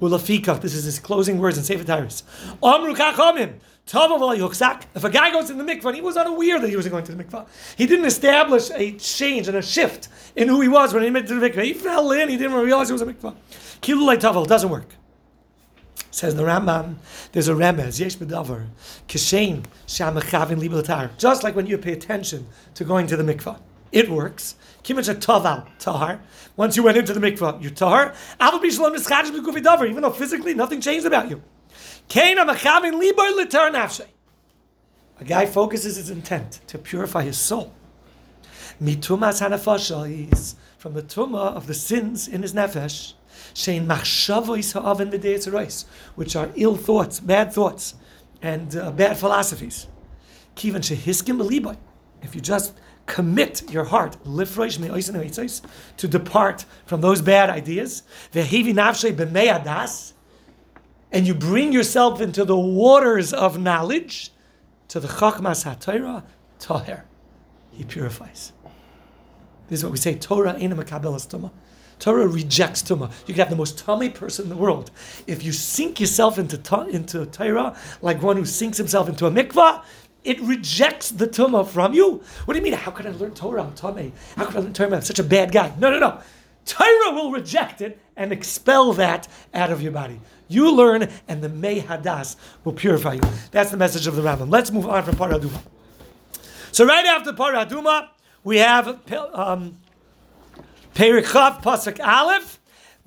Ulafikach, 0.00 0.60
this 0.60 0.74
is 0.74 0.84
his 0.84 0.98
closing 0.98 1.38
words 1.38 1.58
in 1.58 1.64
Sefer 1.64 1.84
Tyrus. 1.84 2.22
Amru 2.62 2.94
kachomim. 2.94 3.54
If 3.92 5.04
a 5.04 5.10
guy 5.10 5.32
goes 5.32 5.50
in 5.50 5.58
the 5.58 5.64
mikvah, 5.64 5.92
he 5.92 6.00
was 6.00 6.16
unaware 6.16 6.60
that 6.60 6.70
he 6.70 6.76
was 6.76 6.86
going 6.86 7.02
to 7.04 7.12
the 7.12 7.24
mikvah. 7.24 7.46
He 7.76 7.86
didn't 7.86 8.04
establish 8.04 8.70
a 8.72 8.92
change 8.92 9.48
and 9.48 9.56
a 9.56 9.62
shift 9.62 10.08
in 10.36 10.46
who 10.46 10.60
he 10.60 10.68
was 10.68 10.94
when 10.94 11.02
he 11.02 11.10
went 11.10 11.26
to 11.26 11.34
the 11.34 11.50
mikvah. 11.50 11.64
He 11.64 11.72
fell 11.72 12.12
in, 12.12 12.28
he 12.28 12.36
didn't 12.36 12.52
realize 12.56 12.88
it 12.88 12.92
was 12.92 13.02
a 13.02 13.06
mikvah. 13.06 13.34
Kilulay 13.82 14.20
tavel 14.20 14.44
doesn't 14.44 14.70
work. 14.70 14.94
Says 16.10 16.34
the 16.34 16.42
Rambam, 16.42 16.96
there's 17.32 17.46
a 17.48 17.54
remez, 17.54 18.00
yesh 18.00 18.16
bedavar, 18.16 18.66
kishein 19.06 19.64
shamachavin 19.86 20.60
libelatar. 20.60 21.16
Just 21.18 21.44
like 21.44 21.54
when 21.54 21.66
you 21.66 21.78
pay 21.78 21.92
attention 21.92 22.48
to 22.74 22.84
going 22.84 23.06
to 23.06 23.16
the 23.16 23.22
mikvah. 23.22 23.60
It 23.92 24.10
works. 24.10 24.54
Kimach 24.84 25.08
taval 25.20 25.66
tahar. 25.78 26.20
Once 26.56 26.76
you 26.76 26.82
went 26.82 26.96
into 26.96 27.12
the 27.12 27.20
mikvah, 27.20 27.62
you're 27.62 27.70
tahar. 27.70 28.14
Even 29.86 30.02
though 30.02 30.10
physically 30.10 30.54
nothing 30.54 30.80
changed 30.80 31.06
about 31.06 31.28
you. 31.30 31.42
A 35.20 35.24
guy 35.24 35.46
focuses 35.46 35.96
his 35.96 36.10
intent 36.10 36.60
to 36.66 36.78
purify 36.78 37.22
his 37.22 37.38
soul. 37.38 37.72
Mitumas 38.82 39.40
is 40.32 40.56
from 40.78 40.94
the 40.94 41.02
tuma 41.02 41.54
of 41.54 41.66
the 41.66 41.74
sins 41.74 42.26
in 42.26 42.42
his 42.42 42.54
nefesh. 42.54 43.14
Shein 43.60 43.86
which 46.14 46.36
are 46.36 46.50
ill 46.54 46.76
thoughts, 46.76 47.20
bad 47.20 47.52
thoughts, 47.52 47.94
and 48.40 48.74
uh, 48.74 48.90
bad 48.90 49.18
philosophies. 49.18 49.86
Kivan 50.56 50.80
shehiskim 50.80 51.76
If 52.22 52.34
you 52.34 52.40
just 52.40 52.72
commit 53.06 53.70
your 53.70 53.84
heart 53.84 54.16
to 55.96 56.08
depart 56.08 56.64
from 56.86 57.00
those 57.00 57.20
bad 57.20 57.50
ideas. 57.50 58.02
And 61.12 61.26
you 61.26 61.34
bring 61.34 61.72
yourself 61.72 62.20
into 62.20 62.44
the 62.44 62.56
waters 62.56 63.32
of 63.32 63.58
knowledge 63.58 64.30
to 64.88 65.00
the 65.00 65.08
Chachmas 65.08 65.64
HaTorah, 65.64 66.22
Taher. 66.60 67.02
He 67.72 67.84
purifies. 67.84 68.52
This 69.68 69.80
is 69.80 69.84
what 69.84 69.92
we 69.92 69.98
say 69.98 70.14
Torah 70.14 70.54
in 70.54 70.72
a 70.72 70.76
Tuma. 70.76 71.50
Torah 72.00 72.26
rejects 72.26 72.82
Tuma. 72.82 73.12
You 73.26 73.34
can 73.34 73.42
have 73.42 73.50
the 73.50 73.56
most 73.56 73.78
tummy 73.78 74.08
person 74.08 74.44
in 74.44 74.48
the 74.48 74.56
world. 74.56 74.90
If 75.26 75.44
you 75.44 75.52
sink 75.52 76.00
yourself 76.00 76.38
into, 76.38 76.56
into 76.86 77.26
Torah 77.26 77.76
like 78.02 78.20
one 78.22 78.36
who 78.36 78.44
sinks 78.44 78.78
himself 78.78 79.08
into 79.08 79.26
a 79.26 79.30
mikvah, 79.30 79.84
it 80.24 80.40
rejects 80.40 81.10
the 81.10 81.26
tumah 81.26 81.66
from 81.66 81.94
you. 81.94 82.22
What 82.44 82.54
do 82.54 82.58
you 82.58 82.64
mean? 82.64 82.72
How 82.72 82.90
can 82.90 83.06
I 83.06 83.10
learn 83.10 83.32
Torah? 83.32 83.62
I'm 83.62 83.74
tummy. 83.74 84.12
How 84.36 84.46
can 84.46 84.56
I 84.56 84.60
learn 84.60 84.72
Torah? 84.72 84.96
I'm 84.96 85.02
such 85.02 85.18
a 85.18 85.24
bad 85.24 85.52
guy. 85.52 85.72
No, 85.78 85.90
no, 85.90 85.98
no. 85.98 86.20
Torah 86.66 87.14
will 87.14 87.32
reject 87.32 87.80
it 87.80 87.98
and 88.16 88.32
expel 88.32 88.92
that 88.94 89.28
out 89.54 89.70
of 89.70 89.82
your 89.82 89.92
body. 89.92 90.20
You 90.48 90.74
learn, 90.74 91.08
and 91.28 91.42
the 91.42 91.48
Mei 91.48 91.80
Hadas 91.80 92.36
will 92.64 92.72
purify 92.72 93.14
you. 93.14 93.22
That's 93.50 93.70
the 93.70 93.76
message 93.76 94.06
of 94.06 94.16
the 94.16 94.22
Rambam. 94.22 94.50
Let's 94.50 94.70
move 94.70 94.86
on 94.86 95.02
from 95.04 95.16
Paraduma. 95.16 95.60
So 96.72 96.84
right 96.84 97.06
after 97.06 97.32
Paraduma, 97.32 98.08
we 98.44 98.58
have 98.58 99.00
um, 99.32 99.78
Perichav 100.94 101.62
Pasuk 101.62 102.00
Aleph. 102.00 102.58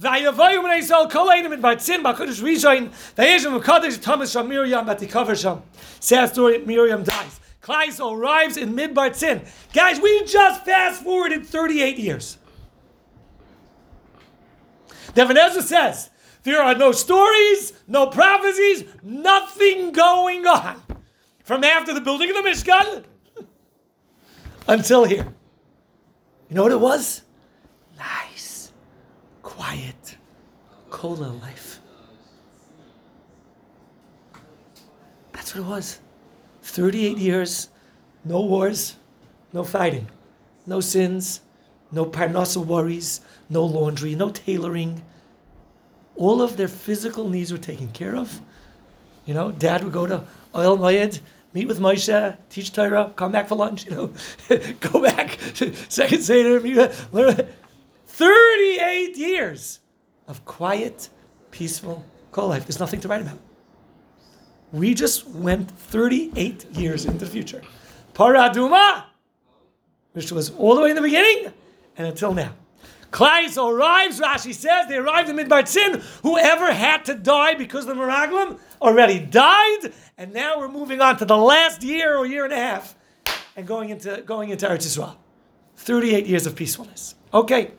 Vayavayu 0.01 0.63
b'nei 0.63 0.79
Yisrael 0.79 1.09
kol 1.09 1.27
einim 1.27 1.53
in 1.53 1.61
Bartzin 1.61 2.01
b'Kodesh 2.01 2.41
Rishon 2.41 2.89
v'yeshem 3.15 3.59
v'Kodesh 3.59 4.01
Thomas 4.01 4.31
Sham 4.31 4.49
Miriam 4.49 4.85
v'Tikover 4.85 5.39
Sham. 5.39 5.61
Sad 5.99 6.29
story. 6.29 6.59
Miriam 6.59 7.03
dies. 7.03 7.39
Klai 7.61 7.87
arrives 7.99 8.57
in 8.57 8.73
Midbar 8.73 9.09
Tzin. 9.11 9.47
Guys, 9.73 9.99
we 10.01 10.25
just 10.25 10.65
fast 10.65 11.01
forwarded 11.03 11.45
38 11.45 11.97
years. 11.97 12.37
Nebuchadnezzar 15.15 15.61
says 15.61 16.09
there 16.43 16.61
are 16.61 16.75
no 16.75 16.91
stories, 16.91 17.71
no 17.87 18.07
prophecies, 18.07 18.83
nothing 19.01 19.91
going 19.93 20.45
on 20.45 20.81
from 21.43 21.63
after 21.63 21.93
the 21.93 22.01
building 22.01 22.29
of 22.29 22.35
the 22.35 22.49
Mishkan 22.49 23.03
until 24.67 25.05
here. 25.05 25.33
You 26.49 26.55
know 26.55 26.63
what 26.63 26.71
it 26.71 26.79
was? 26.81 27.21
Quiet, 29.73 30.17
cola 30.89 31.27
life. 31.41 31.79
That's 35.31 35.55
what 35.55 35.63
it 35.63 35.67
was. 35.67 35.99
38 36.63 37.17
years, 37.17 37.69
no 38.23 38.41
wars, 38.41 38.95
no 39.51 39.63
fighting, 39.63 40.07
no 40.65 40.79
sins, 40.79 41.41
no 41.91 42.05
parnasa 42.05 42.65
worries, 42.65 43.21
no 43.49 43.63
laundry, 43.63 44.15
no 44.15 44.29
tailoring. 44.29 45.03
All 46.15 46.41
of 46.41 46.57
their 46.57 46.67
physical 46.67 47.29
needs 47.29 47.51
were 47.51 47.57
taken 47.57 47.89
care 47.89 48.15
of. 48.15 48.41
You 49.25 49.33
know, 49.33 49.51
dad 49.51 49.83
would 49.83 49.93
go 49.93 50.07
to 50.07 50.23
Ohel 50.53 50.77
Moed, 50.77 51.19
meet 51.53 51.67
with 51.67 51.79
Moshe, 51.79 52.37
teach 52.49 52.71
Torah, 52.71 53.11
come 53.15 53.31
back 53.31 53.47
for 53.47 53.55
lunch, 53.55 53.85
you 53.85 53.91
know, 53.91 54.13
go 54.79 55.01
back, 55.01 55.37
second 55.89 56.21
Seder, 56.21 56.59
meet, 56.59 56.77
learn. 57.11 57.47
38 58.23 59.17
years 59.17 59.81
of 60.29 60.45
quiet, 60.45 61.09
peaceful 61.51 62.05
co 62.31 62.47
life. 62.47 62.65
There's 62.65 62.79
nothing 62.79 63.01
to 63.01 63.09
write 63.09 63.21
about. 63.21 63.37
We 64.71 64.93
just 64.93 65.27
went 65.27 65.69
38 65.69 66.71
years 66.71 67.05
into 67.05 67.25
the 67.25 67.29
future. 67.29 67.61
Paraduma, 68.13 69.03
which 70.13 70.31
was 70.31 70.51
all 70.51 70.75
the 70.75 70.83
way 70.83 70.91
in 70.91 70.95
the 70.95 71.01
beginning 71.01 71.51
and 71.97 72.07
until 72.07 72.33
now. 72.33 72.53
Klais 73.11 73.57
arrives, 73.57 74.21
Rashi 74.21 74.53
says, 74.53 74.87
they 74.87 74.95
arrived 74.95 75.29
in 75.29 75.35
Midbar 75.35 75.63
Tzin. 75.63 76.01
Whoever 76.21 76.71
had 76.71 77.03
to 77.05 77.15
die 77.15 77.55
because 77.55 77.85
of 77.85 77.97
the 77.97 78.01
Meraglim 78.01 78.57
already 78.81 79.19
died, 79.19 79.91
and 80.17 80.31
now 80.33 80.59
we're 80.59 80.69
moving 80.69 81.01
on 81.01 81.17
to 81.17 81.25
the 81.25 81.37
last 81.37 81.83
year 81.83 82.15
or 82.15 82.25
year 82.25 82.45
and 82.45 82.53
a 82.53 82.57
half 82.57 82.95
and 83.57 83.67
going 83.67 83.89
into, 83.89 84.23
going 84.25 84.49
into 84.49 84.65
Eretz 84.65 84.87
Yisrael. 84.87 85.17
38 85.75 86.25
years 86.25 86.45
of 86.45 86.55
peacefulness. 86.55 87.15
Okay. 87.33 87.73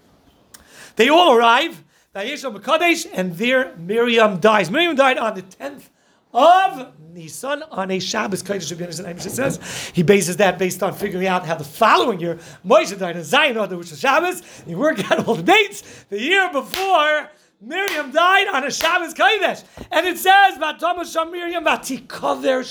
They 0.97 1.09
all 1.09 1.37
arrive, 1.37 1.83
and 2.15 3.37
there 3.37 3.75
Miriam 3.77 4.39
dies. 4.39 4.71
Miriam 4.71 4.95
died 4.95 5.19
on 5.19 5.35
the 5.35 5.43
10th 5.43 5.89
of 6.33 6.93
Nisan 7.13 7.63
on 7.71 7.91
a 7.91 7.99
Shabbos. 7.99 8.43
It 8.49 9.21
says 9.21 9.61
he 9.95 10.03
bases 10.03 10.37
that 10.39 10.59
based 10.59 10.83
on 10.83 10.93
figuring 10.95 11.27
out 11.27 11.47
how 11.47 11.55
the 11.55 11.65
following 11.65 12.21
year 12.21 12.39
Moshe 12.65 12.99
died 12.99 13.17
in 13.17 13.25
Zion, 13.25 13.57
which 13.77 13.91
was 13.91 14.01
Shabbos. 14.01 14.43
He 14.67 14.75
worked 14.75 15.11
out 15.11 15.27
all 15.27 15.37
the 15.37 15.43
dates. 15.43 15.83
The 16.11 16.21
year 16.21 16.51
before 16.53 17.31
Miriam 17.61 18.11
died 18.11 18.49
on 18.49 18.65
a 18.65 18.71
Shabbos 18.71 19.15
Kodesh, 19.15 19.65
and 19.91 20.07
it 20.07 20.19
says 20.19 20.59
Miriam 20.59 21.65
Vatikover. 21.65 22.65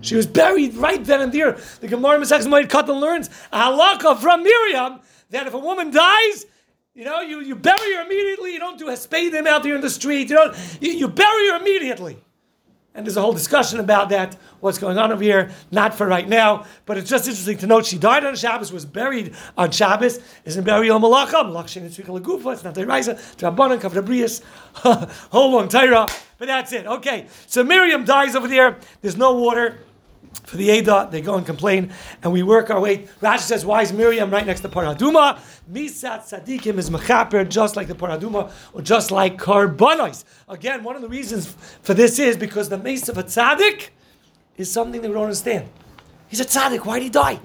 She 0.00 0.14
was 0.14 0.26
buried 0.26 0.74
right 0.74 1.04
then 1.04 1.20
and 1.20 1.32
there. 1.32 1.58
The 1.80 1.88
Gemara 1.88 2.18
Masechs 2.18 2.46
Moed 2.46 2.68
Katan 2.68 3.00
learns 3.00 3.28
a 3.52 3.58
halakha 3.58 4.18
from 4.18 4.42
Miriam 4.44 5.00
that 5.30 5.46
if 5.46 5.54
a 5.54 5.58
woman 5.58 5.90
dies, 5.90 6.46
you 6.94 7.04
know, 7.04 7.20
you, 7.20 7.40
you 7.40 7.54
bury 7.54 7.94
her 7.94 8.02
immediately. 8.02 8.52
You 8.52 8.58
don't 8.58 8.78
do 8.78 8.88
a 8.88 8.96
spade 8.96 9.32
them 9.32 9.46
out 9.46 9.62
there 9.62 9.74
in 9.74 9.80
the 9.80 9.90
street. 9.90 10.30
You 10.30 10.36
don't. 10.36 10.56
You, 10.80 10.92
you 10.92 11.08
bury 11.08 11.50
her 11.50 11.56
immediately. 11.56 12.18
And 12.98 13.06
there's 13.06 13.16
a 13.16 13.20
whole 13.20 13.32
discussion 13.32 13.78
about 13.78 14.08
that, 14.08 14.36
what's 14.58 14.78
going 14.78 14.98
on 14.98 15.12
over 15.12 15.22
here, 15.22 15.52
not 15.70 15.94
for 15.94 16.04
right 16.04 16.28
now, 16.28 16.64
but 16.84 16.98
it's 16.98 17.08
just 17.08 17.28
interesting 17.28 17.56
to 17.58 17.68
note 17.68 17.86
she 17.86 17.96
died 17.96 18.24
on 18.24 18.34
Shabbos, 18.34 18.72
was 18.72 18.84
buried 18.84 19.36
on 19.56 19.70
Shabbos, 19.70 20.18
isn't 20.44 20.64
buried 20.64 20.90
on 20.90 21.00
Malacha, 21.00 21.44
Malacha 21.44 21.88
Lagufa, 22.06 22.54
it's 22.54 22.64
not 22.64 22.74
the 22.74 22.84
Raisa, 22.84 23.14
Drabanan, 23.36 23.78
Kavrabrias, 23.78 24.42
whole 25.30 25.52
long 25.52 25.68
Torah, 25.68 26.08
but 26.38 26.46
that's 26.48 26.72
it. 26.72 26.86
Okay, 26.88 27.28
so 27.46 27.62
Miriam 27.62 28.04
dies 28.04 28.34
over 28.34 28.48
there, 28.48 28.78
there's 29.00 29.16
no 29.16 29.32
water, 29.32 29.78
for 30.44 30.56
the 30.56 30.70
Ada, 30.70 31.08
they 31.10 31.20
go 31.20 31.36
and 31.36 31.44
complain, 31.44 31.92
and 32.22 32.32
we 32.32 32.42
work 32.42 32.70
our 32.70 32.80
way. 32.80 33.06
Rashi 33.20 33.40
says, 33.40 33.66
why 33.66 33.82
is 33.82 33.92
Miriam 33.92 34.30
right 34.30 34.46
next 34.46 34.60
to 34.60 34.68
Paraduma? 34.68 35.38
Misat 35.70 36.22
Sadikim 36.22 36.78
is 36.78 36.90
Mechaper, 36.90 37.48
just 37.48 37.76
like 37.76 37.88
the 37.88 37.94
Paraduma, 37.94 38.50
or 38.72 38.80
just 38.80 39.10
like 39.10 39.36
Karbonos. 39.36 40.24
Again, 40.48 40.82
one 40.82 40.96
of 40.96 41.02
the 41.02 41.08
reasons 41.08 41.54
for 41.82 41.94
this 41.94 42.18
is 42.18 42.36
because 42.36 42.68
the 42.68 42.78
Mace 42.78 43.08
of 43.08 43.18
a 43.18 43.24
Tzaddik 43.24 43.90
is 44.56 44.72
something 44.72 45.00
that 45.02 45.08
we 45.08 45.14
don't 45.14 45.24
understand. 45.24 45.68
He's 46.28 46.40
a 46.40 46.44
Tzaddik, 46.44 46.84
why 46.84 46.98
did 46.98 47.04
he 47.04 47.10
die? 47.10 47.40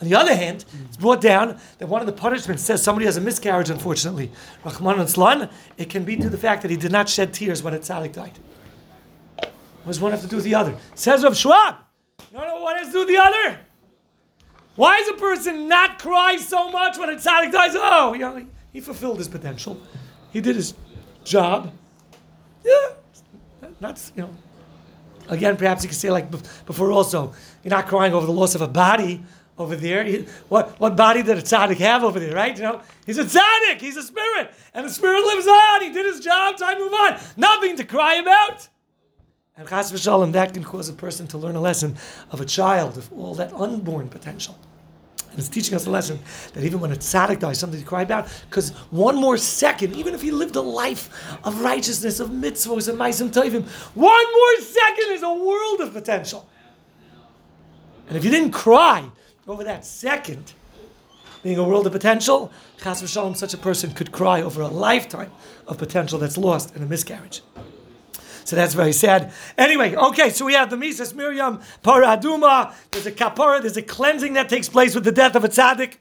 On 0.00 0.06
the 0.06 0.14
other 0.14 0.34
hand, 0.34 0.64
it's 0.86 0.96
brought 0.96 1.20
down 1.20 1.58
that 1.78 1.88
one 1.88 2.00
of 2.00 2.06
the 2.06 2.12
punishments 2.12 2.62
says 2.62 2.82
somebody 2.82 3.06
has 3.06 3.16
a 3.16 3.20
miscarriage, 3.20 3.68
unfortunately. 3.68 4.30
Rahman 4.64 5.00
and 5.00 5.10
Slan, 5.10 5.50
it 5.76 5.90
can 5.90 6.04
be 6.04 6.14
due 6.14 6.24
to 6.24 6.30
the 6.30 6.38
fact 6.38 6.62
that 6.62 6.70
he 6.70 6.76
did 6.76 6.92
not 6.92 7.08
shed 7.08 7.34
tears 7.34 7.62
when 7.62 7.74
a 7.74 7.78
tzaddik 7.78 8.12
died. 8.12 8.38
What 9.38 9.86
does 9.86 10.00
one 10.00 10.12
have 10.12 10.20
to 10.20 10.28
do 10.28 10.36
with 10.36 10.44
the 10.44 10.54
other? 10.54 10.76
Says 10.94 11.24
Rav 11.24 11.36
Schwab. 11.36 11.87
You 12.32 12.38
know 12.38 12.60
what 12.60 12.76
has 12.78 12.88
to 12.88 12.92
do 12.92 13.06
the 13.06 13.16
other? 13.16 13.58
Why 14.76 14.98
does 14.98 15.08
a 15.08 15.14
person 15.14 15.66
not 15.66 15.98
cry 15.98 16.36
so 16.36 16.70
much 16.70 16.98
when 16.98 17.08
a 17.08 17.14
tzaddik 17.14 17.50
dies? 17.50 17.72
Oh, 17.74 18.12
you 18.12 18.20
know, 18.20 18.46
he 18.72 18.80
fulfilled 18.80 19.18
his 19.18 19.28
potential. 19.28 19.80
He 20.32 20.40
did 20.40 20.56
his 20.56 20.74
job. 21.24 21.72
Yeah, 22.64 22.90
not 23.80 24.00
you 24.14 24.22
know. 24.22 24.34
Again, 25.28 25.56
perhaps 25.56 25.82
you 25.82 25.88
could 25.88 25.98
say 25.98 26.10
like 26.10 26.30
before. 26.30 26.92
Also, 26.92 27.32
you're 27.62 27.70
not 27.70 27.86
crying 27.86 28.12
over 28.12 28.26
the 28.26 28.32
loss 28.32 28.54
of 28.54 28.60
a 28.60 28.68
body 28.68 29.22
over 29.58 29.74
there. 29.74 30.04
He, 30.04 30.26
what 30.48 30.78
what 30.78 30.96
body 30.96 31.22
did 31.22 31.38
a 31.38 31.42
tzaddik 31.42 31.78
have 31.78 32.04
over 32.04 32.20
there? 32.20 32.34
Right? 32.34 32.56
You 32.56 32.62
know, 32.62 32.82
he's 33.04 33.18
a 33.18 33.24
tzaddik. 33.24 33.80
He's 33.80 33.96
a 33.96 34.02
spirit, 34.02 34.52
and 34.74 34.86
the 34.86 34.90
spirit 34.90 35.24
lives 35.24 35.46
on. 35.46 35.82
He 35.82 35.92
did 35.92 36.06
his 36.06 36.20
job. 36.20 36.56
Time 36.56 36.76
to 36.76 36.84
move 36.84 36.92
on. 36.92 37.18
Nothing 37.36 37.76
to 37.76 37.84
cry 37.84 38.14
about. 38.14 38.68
And 39.58 39.68
chas 39.68 39.90
v'shalom, 39.90 40.32
that 40.32 40.54
can 40.54 40.62
cause 40.62 40.88
a 40.88 40.92
person 40.92 41.26
to 41.26 41.38
learn 41.38 41.56
a 41.56 41.60
lesson 41.60 41.96
of 42.30 42.40
a 42.40 42.44
child, 42.44 42.96
of 42.96 43.12
all 43.12 43.34
that 43.34 43.52
unborn 43.52 44.08
potential. 44.08 44.56
And 45.30 45.38
it's 45.40 45.48
teaching 45.48 45.74
us 45.74 45.84
a 45.84 45.90
lesson 45.90 46.20
that 46.54 46.62
even 46.62 46.78
when 46.78 46.92
a 46.92 46.96
tzaddik 46.96 47.40
dies, 47.40 47.58
something 47.58 47.80
to 47.80 47.84
cry 47.84 48.02
about, 48.02 48.28
because 48.48 48.70
one 48.90 49.16
more 49.16 49.36
second, 49.36 49.96
even 49.96 50.14
if 50.14 50.22
he 50.22 50.30
lived 50.30 50.54
a 50.54 50.60
life 50.60 51.10
of 51.42 51.60
righteousness, 51.60 52.20
of 52.20 52.30
mitzvahs 52.30 52.88
and 52.88 52.96
ma'asim 52.98 53.30
tovim, 53.30 53.66
one 53.94 54.32
more 54.32 54.56
second 54.60 55.06
is 55.10 55.24
a 55.24 55.34
world 55.34 55.80
of 55.80 55.92
potential. 55.92 56.48
And 58.06 58.16
if 58.16 58.24
you 58.24 58.30
didn't 58.30 58.52
cry 58.52 59.10
over 59.48 59.64
that 59.64 59.84
second, 59.84 60.52
being 61.42 61.58
a 61.58 61.64
world 61.64 61.84
of 61.84 61.92
potential, 61.92 62.52
chas 62.80 63.02
v'shalom, 63.02 63.36
such 63.36 63.54
a 63.54 63.58
person 63.58 63.92
could 63.92 64.12
cry 64.12 64.40
over 64.40 64.62
a 64.62 64.68
lifetime 64.68 65.32
of 65.66 65.78
potential 65.78 66.20
that's 66.20 66.38
lost 66.38 66.76
in 66.76 66.82
a 66.84 66.86
miscarriage. 66.86 67.42
So 68.48 68.56
that's 68.56 68.72
very 68.72 68.94
sad. 68.94 69.30
Anyway, 69.58 69.94
okay, 69.94 70.30
so 70.30 70.46
we 70.46 70.54
have 70.54 70.70
the 70.70 70.76
Mises 70.78 71.12
Miriam, 71.12 71.60
Paraduma, 71.84 72.72
there's 72.90 73.04
a 73.04 73.12
kapara, 73.12 73.60
there's 73.60 73.76
a 73.76 73.82
cleansing 73.82 74.32
that 74.32 74.48
takes 74.48 74.70
place 74.70 74.94
with 74.94 75.04
the 75.04 75.12
death 75.12 75.36
of 75.36 75.44
a 75.44 75.50
tzaddik. 75.50 75.98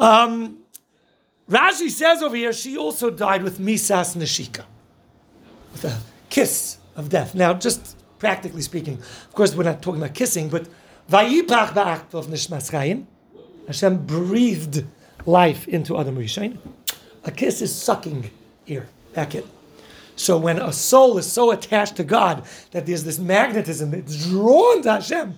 Um, 0.00 0.60
Rashi 1.50 1.90
says 1.90 2.22
over 2.22 2.34
here, 2.34 2.54
she 2.54 2.78
also 2.78 3.10
died 3.10 3.42
with 3.42 3.58
Misas 3.58 4.16
Nashika, 4.16 4.64
with 5.72 5.84
a 5.84 5.98
kiss 6.30 6.78
of 6.96 7.10
death. 7.10 7.34
Now, 7.34 7.52
just 7.52 7.94
practically 8.18 8.62
speaking, 8.62 8.94
of 8.94 9.34
course, 9.34 9.54
we're 9.54 9.64
not 9.64 9.82
talking 9.82 10.00
about 10.00 10.14
kissing, 10.14 10.48
but 10.48 10.66
Vayipach 11.10 11.74
ba'acht 11.74 12.14
of 12.14 12.28
Nishmas 12.28 12.70
Hashem 13.66 14.06
breathed 14.06 14.86
life 15.26 15.68
into 15.68 15.98
Adam 15.98 16.16
Rishon. 16.16 16.56
A 17.24 17.30
kiss 17.30 17.60
is 17.60 17.74
sucking 17.74 18.30
here, 18.64 18.88
back. 19.12 19.34
So 20.16 20.38
when 20.38 20.58
a 20.58 20.72
soul 20.72 21.18
is 21.18 21.30
so 21.30 21.50
attached 21.50 21.96
to 21.96 22.04
God 22.04 22.44
that 22.72 22.86
there's 22.86 23.04
this 23.04 23.18
magnetism 23.18 23.90
that's 23.90 24.26
drawn 24.26 24.82
to 24.82 24.92
Hashem, 24.92 25.34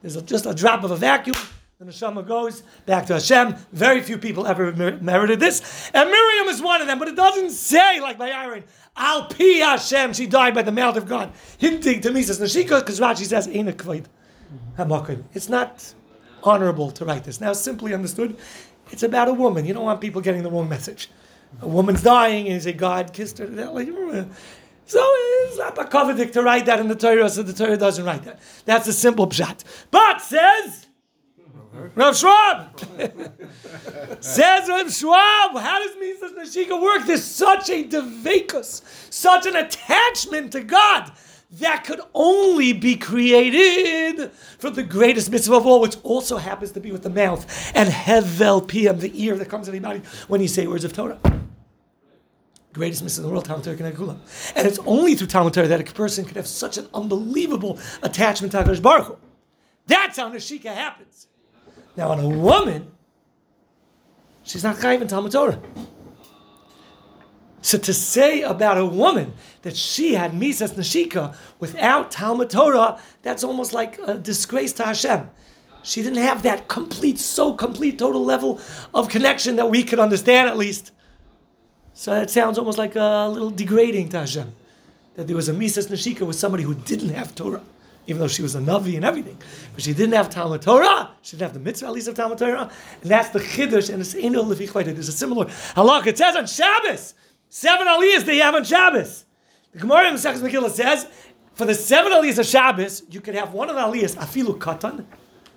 there's 0.00 0.16
a, 0.16 0.22
just 0.22 0.46
a 0.46 0.54
drop 0.54 0.82
of 0.82 0.90
a 0.90 0.96
vacuum, 0.96 1.36
the 1.78 1.84
neshama 1.84 2.26
goes 2.26 2.62
back 2.86 3.06
to 3.06 3.14
Hashem. 3.14 3.56
Very 3.72 4.00
few 4.00 4.16
people 4.16 4.46
ever 4.46 4.72
mer- 4.72 4.98
merited 5.00 5.40
this, 5.40 5.90
and 5.92 6.10
Miriam 6.10 6.48
is 6.48 6.62
one 6.62 6.80
of 6.80 6.86
them. 6.86 6.98
But 6.98 7.08
it 7.08 7.16
doesn't 7.16 7.50
say 7.50 8.00
like 8.00 8.16
by 8.16 8.30
Aaron, 8.30 8.64
Al 8.96 9.26
pi 9.26 9.58
Hashem, 9.58 10.14
she 10.14 10.26
died 10.26 10.54
by 10.54 10.62
the 10.62 10.72
mouth 10.72 10.96
of 10.96 11.06
God, 11.06 11.32
hinting 11.58 12.00
to 12.02 12.12
me 12.12 12.22
says 12.22 12.40
Nashika 12.40 12.80
because 12.80 13.00
Rashi 13.00 13.26
says 13.26 13.48
Eina 13.48 13.74
Kvaid 13.74 15.24
It's 15.34 15.48
not 15.48 15.92
honorable 16.42 16.90
to 16.92 17.04
write 17.04 17.24
this. 17.24 17.40
Now, 17.40 17.52
simply 17.52 17.92
understood, 17.92 18.36
it's 18.90 19.02
about 19.02 19.28
a 19.28 19.34
woman. 19.34 19.64
You 19.64 19.74
don't 19.74 19.84
want 19.84 20.00
people 20.00 20.20
getting 20.20 20.42
the 20.42 20.50
wrong 20.50 20.68
message 20.68 21.10
a 21.60 21.68
woman's 21.68 22.02
dying, 22.02 22.46
and 22.46 22.54
you 22.54 22.60
say, 22.60 22.72
God 22.72 23.12
kissed 23.12 23.38
her. 23.38 23.46
Hmm. 23.46 24.30
So 24.86 25.00
it's 25.02 25.58
not 25.58 25.78
a 25.78 25.84
covetic 25.84 26.32
to 26.32 26.42
write 26.42 26.66
that 26.66 26.78
in 26.78 26.88
the 26.88 26.94
Torah, 26.94 27.28
so 27.30 27.42
the 27.42 27.52
Torah 27.52 27.76
doesn't 27.76 28.04
write 28.04 28.24
that. 28.24 28.40
That's 28.64 28.86
a 28.86 28.92
simple 28.92 29.26
pshat. 29.26 29.64
But 29.90 30.20
says 30.20 30.86
Rav 31.94 32.16
Schwab, 32.16 32.78
says 34.20 34.68
Rav 34.68 34.92
Schwab, 34.92 35.56
how 35.56 35.78
does 35.78 35.96
Mises 35.98 36.32
Nashika 36.32 36.80
work? 36.80 37.06
There's 37.06 37.24
such 37.24 37.70
a 37.70 37.84
devakus, 37.84 38.82
such 39.12 39.46
an 39.46 39.56
attachment 39.56 40.52
to 40.52 40.62
God 40.62 41.12
that 41.52 41.84
could 41.84 42.00
only 42.14 42.72
be 42.72 42.96
created 42.96 44.30
from 44.58 44.74
the 44.74 44.82
greatest 44.82 45.30
mitzvah 45.30 45.54
of 45.54 45.66
all, 45.66 45.80
which 45.80 45.96
also 46.02 46.36
happens 46.36 46.72
to 46.72 46.80
be 46.80 46.92
with 46.92 47.02
the 47.02 47.10
mouth 47.10 47.72
and 47.74 47.88
hevel 47.88 48.66
piyam, 48.66 49.00
the 49.00 49.12
ear 49.22 49.36
that 49.36 49.48
comes 49.48 49.68
in 49.68 49.74
the 49.74 49.80
body 49.80 50.02
when 50.28 50.40
you 50.40 50.48
say 50.48 50.66
words 50.66 50.84
of 50.84 50.92
Torah 50.92 51.18
greatest 52.74 53.02
mitzvah 53.02 53.22
in 53.22 53.26
the 53.26 53.32
world, 53.32 53.44
Talmud 53.44 53.64
Torah 53.64 53.76
Kula. 53.92 54.16
And 54.54 54.66
it's 54.66 54.78
only 54.80 55.14
through 55.14 55.28
Talmud 55.28 55.54
Torah 55.54 55.68
that 55.68 55.88
a 55.88 55.92
person 55.92 56.24
could 56.24 56.36
have 56.36 56.46
such 56.46 56.76
an 56.76 56.88
unbelievable 56.92 57.78
attachment 58.02 58.52
to 58.52 58.58
HaKadosh 58.58 58.82
Baruch 58.82 59.06
Hu. 59.06 59.16
That's 59.86 60.18
how 60.18 60.30
Nashika 60.30 60.74
happens. 60.74 61.28
Now, 61.96 62.10
on 62.10 62.20
a 62.20 62.28
woman, 62.28 62.90
she's 64.42 64.64
not 64.64 64.76
chayiv 64.76 65.00
in 65.00 65.08
Talmud 65.08 65.32
Torah. 65.32 65.60
So 67.62 67.78
to 67.78 67.94
say 67.94 68.42
about 68.42 68.76
a 68.76 68.84
woman 68.84 69.32
that 69.62 69.76
she 69.76 70.14
had 70.14 70.32
Misas 70.32 70.74
Nashika 70.74 71.34
without 71.60 72.10
Talmud 72.10 72.50
Torah, 72.50 73.00
that's 73.22 73.42
almost 73.42 73.72
like 73.72 73.98
a 74.06 74.14
disgrace 74.14 74.72
to 74.74 74.84
Hashem. 74.84 75.30
She 75.82 76.02
didn't 76.02 76.22
have 76.22 76.42
that 76.42 76.68
complete, 76.68 77.18
so 77.18 77.54
complete, 77.54 77.98
total 77.98 78.24
level 78.24 78.60
of 78.92 79.08
connection 79.08 79.56
that 79.56 79.70
we 79.70 79.82
could 79.84 79.98
understand 79.98 80.48
at 80.48 80.56
least 80.56 80.92
so 81.94 82.12
it 82.20 82.28
sounds 82.28 82.58
almost 82.58 82.76
like 82.76 82.96
a 82.96 83.28
little 83.28 83.50
degrading 83.50 84.08
to 84.10 84.18
Hashem. 84.18 84.52
That 85.14 85.28
there 85.28 85.36
was 85.36 85.48
a 85.48 85.52
Mises 85.52 85.86
Nashika 85.86 86.26
with 86.26 86.36
somebody 86.36 86.64
who 86.64 86.74
didn't 86.74 87.10
have 87.10 87.36
Torah, 87.36 87.62
even 88.08 88.18
though 88.18 88.28
she 88.28 88.42
was 88.42 88.56
a 88.56 88.58
Navi 88.58 88.96
and 88.96 89.04
everything. 89.04 89.38
But 89.72 89.84
she 89.84 89.94
didn't 89.94 90.14
have 90.14 90.28
Talmud 90.28 90.60
Torah. 90.60 91.10
She 91.22 91.36
didn't 91.36 91.52
have 91.52 91.54
the 91.54 91.60
mitzvah, 91.60 91.86
at 91.86 91.92
least 91.92 92.08
of 92.08 92.16
Talmud 92.16 92.38
Torah. 92.38 92.68
And 93.00 93.10
that's 93.10 93.28
the 93.28 93.38
Chiddush, 93.38 93.90
and 93.90 94.00
it's 94.00 94.16
Eno 94.16 94.42
Lefichvayt. 94.42 94.86
There's 94.86 95.08
a 95.08 95.12
similar 95.12 95.46
halakha. 95.46 96.08
It 96.08 96.18
says 96.18 96.34
on 96.34 96.46
Shabbos, 96.46 97.14
seven 97.48 97.86
aliyahs 97.86 98.24
they 98.24 98.38
have 98.38 98.56
on 98.56 98.64
Shabbos. 98.64 99.24
The 99.72 99.78
Gemara 99.78 100.08
in 100.08 100.18
Second 100.18 100.42
Megillah 100.42 100.70
says, 100.70 101.06
for 101.54 101.64
the 101.64 101.74
seven 101.76 102.10
aliyahs 102.10 102.38
of 102.40 102.46
Shabbos, 102.46 103.04
you 103.08 103.20
could 103.20 103.36
have 103.36 103.52
one 103.52 103.70
of 103.70 103.76
the 103.76 103.82
aliyahs, 103.82 104.16
afilu 104.16 104.58
katan. 104.58 105.04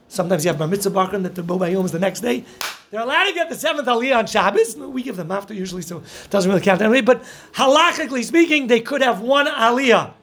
Sometimes 0.07 0.45
you 0.45 0.49
have 0.49 0.59
bar 0.59 0.67
mitzvah 0.67 0.91
barkan 0.91 1.23
that 1.23 1.33
the 1.33 1.41
bobayom 1.41 1.83
is 1.83 1.91
the 1.91 1.99
next 1.99 2.21
day. 2.21 2.45
They're 2.89 3.01
allowed 3.01 3.25
to 3.25 3.33
get 3.33 3.49
the 3.49 3.55
seventh 3.55 3.87
aliyah 3.87 4.17
on 4.17 4.27
Shabbos. 4.27 4.75
We 4.77 5.03
give 5.03 5.17
them 5.17 5.31
after 5.31 5.53
usually, 5.53 5.81
so 5.81 5.97
it 5.97 6.29
doesn't 6.29 6.49
really 6.49 6.63
count 6.63 6.81
anyway. 6.81 7.01
But 7.01 7.23
halachically 7.53 8.23
speaking, 8.23 8.67
they 8.67 8.79
could 8.79 9.01
have 9.01 9.21
one 9.21 9.47
aliyah, 9.47 10.13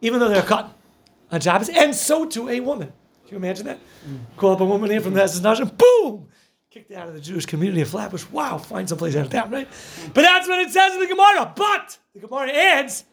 even 0.00 0.18
though 0.20 0.28
they're 0.28 0.42
cut 0.42 0.76
on 1.30 1.40
Shabbos, 1.40 1.68
and 1.68 1.94
so 1.94 2.26
too 2.26 2.48
a 2.48 2.60
woman. 2.60 2.92
Can 3.26 3.34
you 3.34 3.36
imagine 3.36 3.66
that? 3.66 3.78
Mm. 4.08 4.20
Call 4.36 4.52
up 4.52 4.60
a 4.60 4.64
woman 4.64 4.90
here 4.90 5.00
from 5.00 5.14
the 5.14 5.22
Esses 5.22 5.40
boom! 5.40 6.28
Kicked 6.70 6.92
out 6.92 7.08
of 7.08 7.14
the 7.14 7.20
Jewish 7.20 7.46
community 7.46 7.82
of 7.82 7.88
Flatbush. 7.88 8.24
Wow, 8.30 8.58
find 8.58 8.88
someplace 8.88 9.14
out 9.16 9.26
of 9.26 9.32
town, 9.32 9.50
right? 9.50 9.68
But 10.14 10.22
that's 10.22 10.48
what 10.48 10.60
it 10.60 10.70
says 10.70 10.94
in 10.94 11.00
the 11.00 11.06
Gemara. 11.06 11.52
But 11.54 11.98
the 12.14 12.20
Gemara 12.20 12.50
adds, 12.50 13.04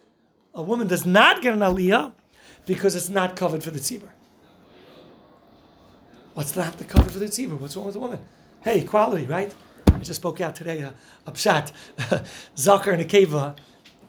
a 0.54 0.62
woman 0.62 0.88
does 0.88 1.06
not 1.06 1.42
get 1.42 1.54
an 1.54 1.60
aliyah 1.60 2.14
because 2.66 2.96
it's 2.96 3.10
not 3.10 3.36
covered 3.36 3.64
for 3.64 3.72
the 3.72 3.80
tzibur. 3.80 4.10
What's 6.34 6.56
not 6.56 6.78
the 6.78 6.84
cover 6.84 7.10
for 7.10 7.20
the 7.20 7.26
tzibur? 7.26 7.60
What's 7.60 7.76
wrong 7.76 7.86
with 7.86 7.94
the 7.94 8.00
woman? 8.00 8.20
Hey, 8.66 8.80
equality, 8.80 9.28
right? 9.28 9.54
I 9.94 10.00
just 10.00 10.16
spoke 10.16 10.42
out 10.42 10.56
today 10.56 10.82
uh, 10.82 10.90
a 11.28 11.32
pshat. 11.32 11.72
Zakar 12.56 12.94
and 12.94 13.08
Akeva. 13.08 13.56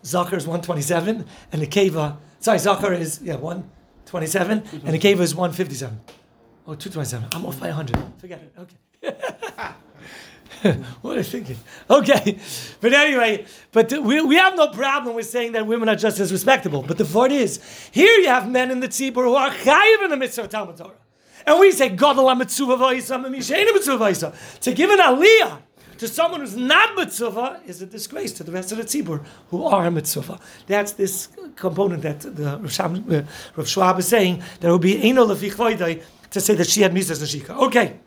Zakar 0.03 0.38
is 0.38 0.47
127, 0.47 1.27
and 1.53 1.62
Akeva, 1.62 2.16
sorry, 2.40 2.57
Zakar 2.57 2.99
is, 2.99 3.21
yeah, 3.23 3.35
127, 3.35 4.62
and 4.73 4.97
Akeva 4.97 5.21
is 5.21 5.35
157. 5.35 6.01
Oh, 6.66 6.75
227. 6.75 7.29
I'm 7.35 7.45
off 7.45 7.61
by 7.61 7.66
100. 7.66 8.03
Forget 8.16 8.40
it. 8.40 8.55
Okay. 8.59 8.77
what 11.03 11.16
are 11.16 11.19
you 11.19 11.23
thinking? 11.23 11.59
Okay. 11.90 12.38
But 12.81 12.95
anyway, 12.95 13.45
but 13.73 13.92
we, 13.92 14.23
we 14.23 14.37
have 14.37 14.57
no 14.57 14.69
problem 14.69 15.16
with 15.16 15.27
saying 15.27 15.53
that 15.53 15.66
women 15.66 15.90
are 15.90 15.97
just 15.97 16.19
as 16.19 16.33
respectable. 16.33 16.81
But 16.81 16.97
the 16.97 17.05
point 17.05 17.35
is, 17.35 17.61
here 17.92 18.21
you 18.21 18.29
have 18.29 18.51
men 18.51 18.71
in 18.71 18.81
the 18.81 18.88
tzibur 18.88 19.16
who 19.16 19.35
are 19.35 19.51
chayiv 19.51 20.05
in 20.05 20.09
the 20.09 20.16
mitzvah 20.16 20.45
of 20.45 20.49
Talmud 20.49 20.79
Torah. 20.79 20.95
And 21.47 21.61
we 21.61 21.71
say, 21.71 21.91
mitzvah 21.91 22.39
To 24.61 24.73
give 24.75 24.91
an 24.91 24.99
aliyah 24.99 25.59
to 25.99 26.09
someone 26.09 26.41
who's 26.41 26.57
not 26.57 26.97
mitzvah 26.97 27.61
is 27.67 27.81
a 27.83 27.87
disgrace 27.87 28.33
to 28.33 28.45
the 28.45 28.53
rest 28.53 28.73
of 28.73 28.79
the 28.79 28.85
tzibur 28.85 29.25
who 29.51 29.65
are 29.65 29.91
mitzvah. 29.91 30.39
That's 30.67 30.93
this 30.93 31.29
component 31.55 32.03
that 32.03 32.21
the 32.21 32.59
Rav, 32.59 33.59
uh, 33.59 33.65
Schwab 33.65 33.99
is 33.99 34.09
saying 34.09 34.43
there 34.61 34.71
will 34.71 34.79
be 34.79 35.03
eno 35.09 35.25
lefichvoidai 35.27 36.03
to 36.31 36.41
say 36.41 36.55
that 36.55 36.67
she 36.67 36.83
had 36.83 36.93
misas 36.93 37.23
nashika. 37.23 37.51
Okay. 37.51 37.99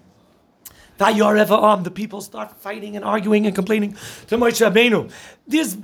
Vayoreva 0.99 1.84
the 1.84 1.91
people 1.91 2.21
start 2.21 2.52
fighting 2.62 2.95
and 2.95 3.06
arguing 3.06 3.45
and 3.45 3.56
complaining 3.56 3.93
to 4.28 4.38
Moshe 4.38 4.69
Rabbeinu. 4.69 5.12
There's 5.47 5.78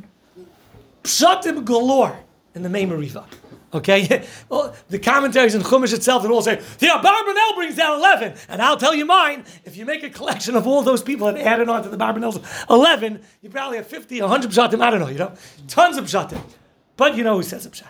pshatim 1.04 1.64
galore 1.64 2.20
in 2.54 2.64
the 2.64 2.70
Memoriva. 2.70 3.26
Okay, 3.76 4.26
well, 4.50 4.74
the 4.88 5.00
commentaries 5.00 5.54
in 5.54 5.62
Chumash 5.62 5.94
itself 5.94 6.24
they 6.24 6.30
all 6.30 6.42
say 6.42 6.56
the 6.56 6.88
Abarbanel 6.88 7.56
brings 7.56 7.76
down 7.76 8.00
eleven, 8.00 8.34
and 8.48 8.62
I'll 8.62 8.78
tell 8.78 8.96
you 8.96 9.06
mine. 9.06 9.44
If 9.66 9.76
you 9.76 9.86
make 9.86 10.02
a 10.04 10.10
collection 10.10 10.56
of 10.56 10.66
all 10.66 10.82
those 10.82 11.04
people 11.04 11.28
that 11.28 11.38
added 11.38 11.68
on 11.68 11.84
to 11.84 11.90
the 11.90 11.98
Barbanel's 11.98 12.40
eleven, 12.70 13.22
you 13.42 13.50
probably 13.50 13.78
have 13.78 13.88
50, 13.88 14.22
100 14.22 14.52
pshatim. 14.52 14.82
I 14.82 14.90
don't 14.90 15.02
know, 15.02 15.10
you 15.10 15.18
know, 15.18 15.34
tons 15.68 15.98
of 15.98 16.06
pshatim. 16.06 16.42
But 16.96 17.18
you 17.18 17.24
know 17.26 17.36
who 17.36 17.44
says 17.44 17.66
a 17.66 17.70
pshat? 17.70 17.88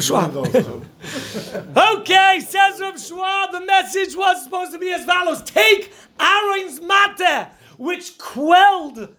Schwab. 0.00 0.36
okay, 1.76 2.40
says 2.40 2.80
Rav 2.80 3.00
Schwab, 3.00 3.52
the 3.52 3.60
message 3.60 4.16
was 4.16 4.42
supposed 4.44 4.72
to 4.72 4.78
be 4.78 4.92
as 4.92 5.04
follows: 5.04 5.42
Take 5.42 5.92
Aaron's 6.20 6.80
mate, 6.80 7.48
which 7.76 8.16
quelled 8.16 9.14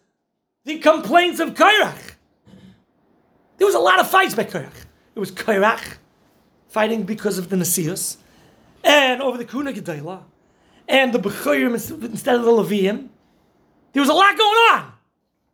the 0.63 0.79
complaints 0.79 1.39
of 1.39 1.53
Kairach. 1.53 2.14
There 3.57 3.67
was 3.67 3.75
a 3.75 3.79
lot 3.79 3.99
of 3.99 4.09
fights 4.09 4.35
by 4.35 4.43
Kairach. 4.43 4.85
It 5.15 5.19
was 5.19 5.31
Kairach 5.31 5.97
fighting 6.67 7.03
because 7.03 7.37
of 7.37 7.49
the 7.49 7.55
Nasius, 7.55 8.17
and 8.83 9.21
over 9.21 9.37
the 9.37 9.45
Kuna 9.45 9.71
Gedela, 9.71 10.23
and 10.87 11.13
the 11.13 11.19
Bechorim 11.19 11.73
instead 11.73 12.35
of 12.35 12.43
the 12.43 12.51
Levium. 12.51 13.09
There 13.93 14.01
was 14.01 14.09
a 14.09 14.13
lot 14.13 14.37
going 14.37 14.59
on. 14.71 14.91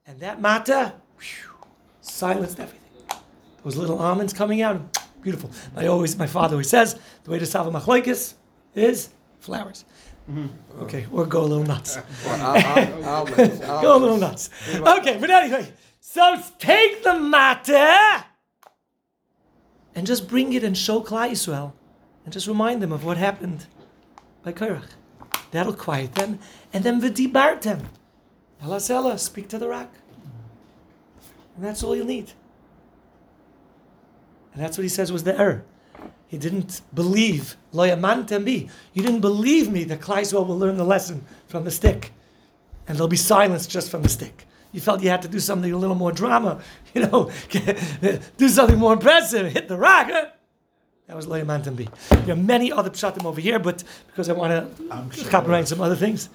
And 0.08 0.20
that 0.22 0.42
Mata 0.42 0.94
whew, 1.20 1.68
silenced 2.02 2.60
everything. 2.60 2.80
Those 3.64 3.78
little 3.78 4.00
almonds 4.00 4.34
coming 4.34 4.64
out, 4.64 4.98
beautiful. 5.22 5.52
I 5.76 5.86
always, 5.86 6.18
my 6.18 6.26
father 6.26 6.56
always 6.56 6.70
says, 6.70 7.00
the 7.24 7.30
way 7.30 7.38
to 7.38 7.46
solve 7.46 7.74
a 7.74 7.80
machlokes 7.80 8.34
is 8.74 9.10
flowers. 9.40 9.86
Mm-hmm. 10.30 10.82
Okay, 10.84 11.06
or 11.12 11.26
go 11.26 11.42
a 11.42 11.44
little 11.44 11.64
nuts. 11.64 11.98
go 12.26 13.96
a 13.96 14.00
little 14.00 14.18
nuts. 14.18 14.50
Okay, 14.74 15.18
but 15.20 15.30
anyway, 15.30 15.72
so 16.04 16.42
take 16.58 17.04
the 17.04 17.18
matter 17.20 18.26
and 19.94 20.08
just 20.08 20.28
bring 20.28 20.52
it 20.52 20.64
and 20.64 20.76
show 20.76 21.02
Yisrael 21.02 21.74
and 22.26 22.34
just 22.34 22.48
remind 22.48 22.82
them 22.82 22.92
of 22.92 23.06
what 23.06 23.18
happened 23.18 23.68
by 24.44 24.52
Korach. 24.52 24.90
That'll 25.52 25.74
quiet 25.74 26.16
them. 26.16 26.40
And 26.74 26.84
then 26.84 27.00
v'dibart 27.00 27.62
them. 27.62 27.88
Elasela, 28.64 29.20
speak 29.20 29.48
to 29.50 29.60
the 29.60 29.68
rock. 29.68 29.94
And 31.56 31.64
that's 31.64 31.84
all 31.84 31.96
you 31.96 32.04
need. 32.04 32.34
And 34.54 34.62
that's 34.62 34.80
what 34.80 34.84
he 34.84 34.90
says 34.90 35.12
was 35.12 35.24
the 35.24 35.38
error. 35.38 35.64
He 36.28 36.40
didn't 36.40 36.82
believe, 36.96 37.58
lo 37.74 37.96
bi. 37.96 38.68
You 38.94 39.04
didn't 39.04 39.22
believe 39.22 39.72
me 39.72 39.84
that 39.84 40.02
Klal 40.02 40.22
Yisrael 40.22 40.48
will 40.48 40.58
learn 40.58 40.78
the 40.78 40.84
lesson 40.84 41.26
from 41.48 41.64
the 41.64 41.72
stick. 41.72 42.12
And 42.88 42.98
they'll 42.98 43.08
be 43.08 43.18
silenced 43.18 43.70
just 43.70 43.92
from 43.92 44.02
the 44.02 44.10
stick 44.10 44.48
you 44.72 44.82
felt 44.82 45.02
you 45.02 45.10
had 45.10 45.22
to 45.24 45.28
do 45.28 45.40
something 45.40 45.72
a 45.72 45.78
little 45.78 45.96
more 45.96 46.12
drama, 46.12 46.62
you 46.94 47.02
know, 47.08 47.32
do 48.38 48.50
something 48.50 48.78
more 48.78 48.94
impressive, 48.94 49.52
hit 49.52 49.68
the 49.68 49.78
rock. 49.78 50.08
Huh? 50.10 50.26
That 51.08 51.16
was 51.16 51.28
Loya 51.28 51.44
Mantambi. 51.44 51.90
There 52.26 52.34
are 52.34 52.40
many 52.40 52.72
other 52.72 52.90
pshatim 52.90 53.26
over 53.26 53.42
here, 53.42 53.60
but 53.60 53.84
because 54.08 54.30
I 54.30 54.34
want 54.34 54.78
to 54.78 55.12
sure 55.14 55.30
copyright 55.30 55.68
some 55.68 55.82
other 55.82 55.96
things. 55.96 56.30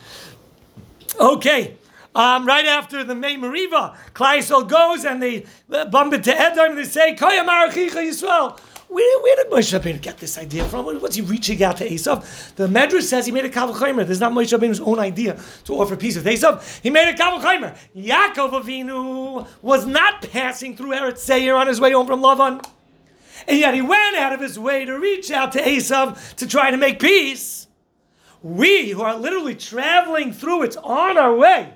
Okay. 1.18 1.76
Um, 2.14 2.46
right 2.46 2.64
after 2.66 3.04
the 3.04 3.14
May 3.14 3.36
Mariva, 3.36 3.96
Klaisel 4.14 4.66
goes 4.68 5.04
and 5.04 5.22
they 5.22 5.44
bump 5.68 6.14
into 6.14 6.34
Edom 6.34 6.70
and 6.70 6.78
they 6.78 6.84
say, 6.84 7.14
Koya 7.14 7.46
Marachicha 7.46 8.02
Yisrael. 8.02 8.58
Where, 8.88 9.20
where 9.20 9.36
did 9.36 9.50
Moshe 9.50 9.78
Rabbeinu 9.78 10.00
get 10.00 10.18
this 10.18 10.38
idea 10.38 10.64
from? 10.64 10.86
What's 10.86 11.16
he 11.16 11.22
reaching 11.22 11.62
out 11.62 11.78
to 11.78 11.88
Esav? 11.88 12.54
The 12.54 12.68
Medrash 12.68 13.02
says 13.02 13.26
he 13.26 13.32
made 13.32 13.44
a 13.44 13.50
Kavachaymer. 13.50 14.06
There's 14.06 14.20
not 14.20 14.32
Moshe 14.32 14.56
Rabbeinu's 14.56 14.80
own 14.80 15.00
idea 15.00 15.40
to 15.64 15.74
offer 15.74 15.96
peace 15.96 16.16
with 16.16 16.24
Esav. 16.24 16.80
He 16.82 16.90
made 16.90 17.08
a 17.08 17.14
Kavachaymer. 17.14 17.76
Yaakov 17.96 18.62
Avinu 18.62 19.46
was 19.60 19.86
not 19.86 20.30
passing 20.30 20.76
through 20.76 20.90
Eretz 20.90 21.18
Seir 21.18 21.56
on 21.56 21.66
his 21.66 21.80
way 21.80 21.92
home 21.92 22.06
from 22.06 22.20
Lavan. 22.20 22.64
And 23.48 23.58
yet 23.58 23.74
he 23.74 23.82
went 23.82 24.16
out 24.16 24.32
of 24.32 24.40
his 24.40 24.58
way 24.58 24.84
to 24.84 24.98
reach 24.98 25.30
out 25.32 25.52
to 25.52 25.60
Esav 25.60 26.36
to 26.36 26.46
try 26.46 26.70
to 26.70 26.76
make 26.76 27.00
peace. 27.00 27.66
We, 28.42 28.90
who 28.90 29.02
are 29.02 29.16
literally 29.16 29.56
traveling 29.56 30.32
through, 30.32 30.62
it's 30.62 30.76
on 30.76 31.18
our 31.18 31.34
way 31.34 31.74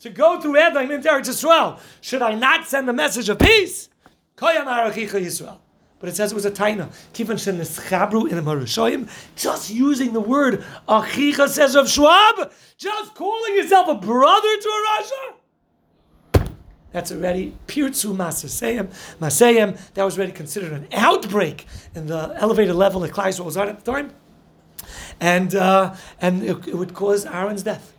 to 0.00 0.10
go 0.10 0.40
through 0.40 0.56
Edom 0.56 0.90
into 0.92 1.08
Eretz 1.08 1.28
Yisrael. 1.28 1.80
Should 2.00 2.22
I 2.22 2.34
not 2.34 2.68
send 2.68 2.88
a 2.88 2.92
message 2.92 3.28
of 3.28 3.40
peace? 3.40 3.88
Koyam 4.36 4.66
Yisrael. 4.66 5.58
But 6.04 6.10
it 6.10 6.16
says 6.16 6.32
it 6.32 6.34
was 6.34 6.44
a 6.44 6.50
taina. 6.50 6.90
Kivan 7.14 7.38
sheneschabru 7.38 8.28
in 8.28 8.36
the 8.36 8.42
Marushoyim. 8.42 9.08
Just 9.36 9.70
using 9.70 10.12
the 10.12 10.20
word 10.20 10.62
achicha 10.86 11.48
says 11.48 11.74
of 11.74 11.88
Schwab. 11.88 12.52
Just 12.76 13.14
calling 13.14 13.54
yourself 13.54 13.88
a 13.88 13.94
brother 13.94 14.48
to 14.60 14.68
a 14.68 16.42
Rasha. 16.42 16.46
That's 16.92 17.10
already 17.10 17.56
pirtzu 17.66 18.14
masaseyim. 18.14 18.88
Masayim. 19.18 19.78
That 19.94 20.04
was 20.04 20.18
already 20.18 20.32
considered 20.32 20.74
an 20.74 20.88
outbreak 20.92 21.66
in 21.94 22.06
the 22.08 22.34
elevated 22.36 22.76
level 22.76 23.00
that 23.00 23.12
Klai 23.12 23.42
was 23.42 23.56
on 23.56 23.70
at 23.70 23.82
the 23.82 23.90
time, 23.90 24.12
and 25.20 25.54
uh, 25.54 25.94
and 26.20 26.42
it, 26.42 26.68
it 26.68 26.74
would 26.74 26.92
cause 26.92 27.24
Aaron's 27.24 27.62
death. 27.62 27.93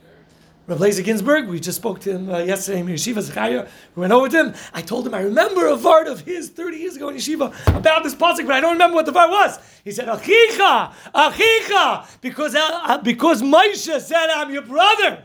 Rav 0.67 0.79
Lazer 0.79 1.03
Ginsburg, 1.03 1.47
we 1.47 1.59
just 1.59 1.77
spoke 1.77 1.99
to 2.01 2.11
him 2.11 2.27
uh, 2.27 2.39
yesterday 2.39 2.79
in 2.79 2.87
Yeshiva 2.87 3.21
Zechariah. 3.21 3.67
We 3.95 4.01
went 4.01 4.11
over 4.11 4.23
with 4.23 4.33
him. 4.33 4.55
I 4.73 4.81
told 4.81 5.05
him 5.05 5.13
I 5.13 5.21
remember 5.21 5.67
a 5.67 5.75
vart 5.75 6.07
of 6.07 6.21
his 6.21 6.49
30 6.49 6.77
years 6.77 6.95
ago 6.95 7.09
in 7.09 7.17
Yeshiva 7.17 7.53
about 7.77 8.03
this 8.03 8.15
pasuk, 8.15 8.47
but 8.47 8.55
I 8.55 8.61
don't 8.61 8.73
remember 8.73 8.95
what 8.95 9.05
the 9.05 9.11
vart 9.11 9.29
was. 9.29 9.59
He 9.83 9.91
said, 9.91 10.07
Achicha, 10.07 10.91
Achicha, 11.13 12.19
because, 12.19 12.55
uh, 12.55 12.59
uh, 12.83 12.97
because 12.97 13.43
Moshe 13.43 14.01
said, 14.01 14.29
I'm 14.31 14.51
your 14.51 14.63
brother. 14.63 15.23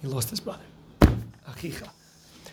He 0.00 0.06
lost 0.06 0.30
his 0.30 0.38
brother. 0.38 0.62
Achicha. 1.48 1.88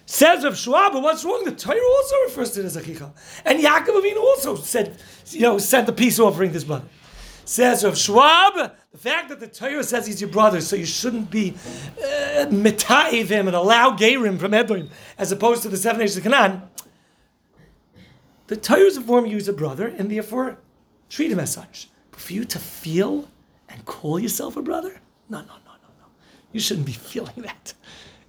Says 0.08 0.46
of 0.46 0.58
Schwab, 0.58 0.94
but 0.94 1.04
what's 1.04 1.24
wrong? 1.24 1.44
The 1.44 1.52
Torah 1.52 1.78
also 1.78 2.16
refers 2.24 2.52
to 2.52 2.62
it 2.62 2.66
as 2.66 2.76
Achicha. 2.76 3.12
And 3.46 3.60
Yaakov 3.60 4.02
Avinu 4.02 4.18
also 4.18 4.56
said, 4.56 4.98
you 5.28 5.42
know, 5.42 5.60
sent 5.60 5.86
the 5.86 5.94
peace 5.94 6.18
offering 6.18 6.50
to 6.50 6.54
his 6.56 6.64
brother. 6.64 6.86
Says 7.48 7.86
of 7.86 7.98
Schwab, 7.98 8.56
the 8.92 8.98
fact 8.98 9.30
that 9.30 9.40
the 9.40 9.48
Torah 9.48 9.82
says 9.82 10.06
he's 10.06 10.20
your 10.20 10.30
brother, 10.30 10.60
so 10.60 10.76
you 10.76 10.86
shouldn't 10.86 11.32
be 11.32 11.56
uh, 12.04 12.46
him 12.46 13.48
and 13.48 13.56
allow 13.56 13.96
Gerim 13.96 14.38
from 14.38 14.54
Edom, 14.54 14.90
as 15.18 15.32
opposed 15.32 15.64
to 15.64 15.70
the 15.70 15.78
seven 15.78 16.02
nations 16.02 16.18
of 16.18 16.24
Canaan. 16.24 16.64
The 18.48 18.58
Torah 18.58 18.82
is 18.82 18.98
you 18.98 19.38
as 19.38 19.48
a 19.48 19.54
brother, 19.54 19.88
and 19.88 20.12
therefore 20.12 20.58
treat 21.10 21.32
him 21.32 21.40
as 21.40 21.54
such. 21.54 21.88
But 22.12 22.20
for 22.20 22.34
you 22.34 22.44
to 22.44 22.60
feel 22.60 23.30
and 23.70 23.86
call 23.86 24.20
yourself 24.20 24.58
a 24.58 24.62
brother, 24.62 25.00
no, 25.30 25.40
no, 25.40 25.46
no, 25.46 25.54
no, 25.54 25.90
no. 26.00 26.06
You 26.52 26.60
shouldn't 26.60 26.86
be 26.86 26.92
feeling 26.92 27.44
that. 27.44 27.74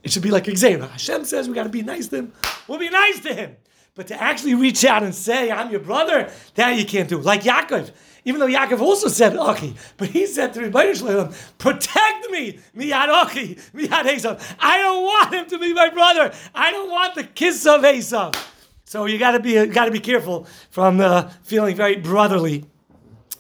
It 0.05 0.13
should 0.13 0.23
be 0.23 0.31
like 0.31 0.47
Xavier. 0.47 0.87
Hashem 0.87 1.25
says 1.25 1.49
we 1.49 1.57
got 1.57 1.65
to 1.65 1.71
be 1.71 1.83
nice 1.83 2.07
to 2.09 2.19
him. 2.19 2.33
We'll 2.69 2.79
be 2.79 2.89
nice 2.89 3.19
to 3.23 3.35
him. 3.35 3.57
But 3.97 4.07
to 4.07 4.23
actually 4.23 4.55
reach 4.55 4.85
out 4.85 5.03
and 5.03 5.13
say, 5.13 5.51
I'm 5.51 5.73
your 5.73 5.81
brother, 5.81 6.31
that 6.55 6.79
you 6.79 6.85
can't 6.85 7.09
do. 7.09 7.19
Like 7.19 7.43
Yaakov. 7.43 7.91
Even 8.29 8.41
though 8.41 8.47
Yaakov 8.47 8.81
also 8.81 9.09
said 9.09 9.35
Achi, 9.39 9.75
but 9.97 10.09
he 10.11 10.27
said 10.27 10.53
to 10.53 10.61
Ribono 10.61 10.95
shel 10.95 11.09
Olam, 11.09 11.57
protect 11.57 12.31
me, 12.31 12.59
miyad 12.77 13.09
Achi, 13.09 13.55
miyad 13.75 14.05
Esav. 14.05 14.57
I 14.61 14.77
don't 14.77 15.03
want 15.03 15.33
him 15.33 15.47
to 15.47 15.59
be 15.59 15.73
my 15.73 15.89
brother. 15.89 16.35
I 16.55 16.71
don't 16.71 16.91
want 16.91 17.15
the 17.15 17.25
kiss 17.25 17.65
of 17.65 17.81
Esav. 17.81 18.37
So 18.85 19.07
you 19.07 19.17
got 19.19 19.31
to 19.31 19.41
be 19.41 19.67
got 19.69 19.87
to 19.87 19.91
be 19.91 20.01
careful 20.01 20.47
from 20.69 21.01
uh, 21.01 21.31
feeling 21.43 21.75
very 21.75 21.97
brotherly 21.97 22.67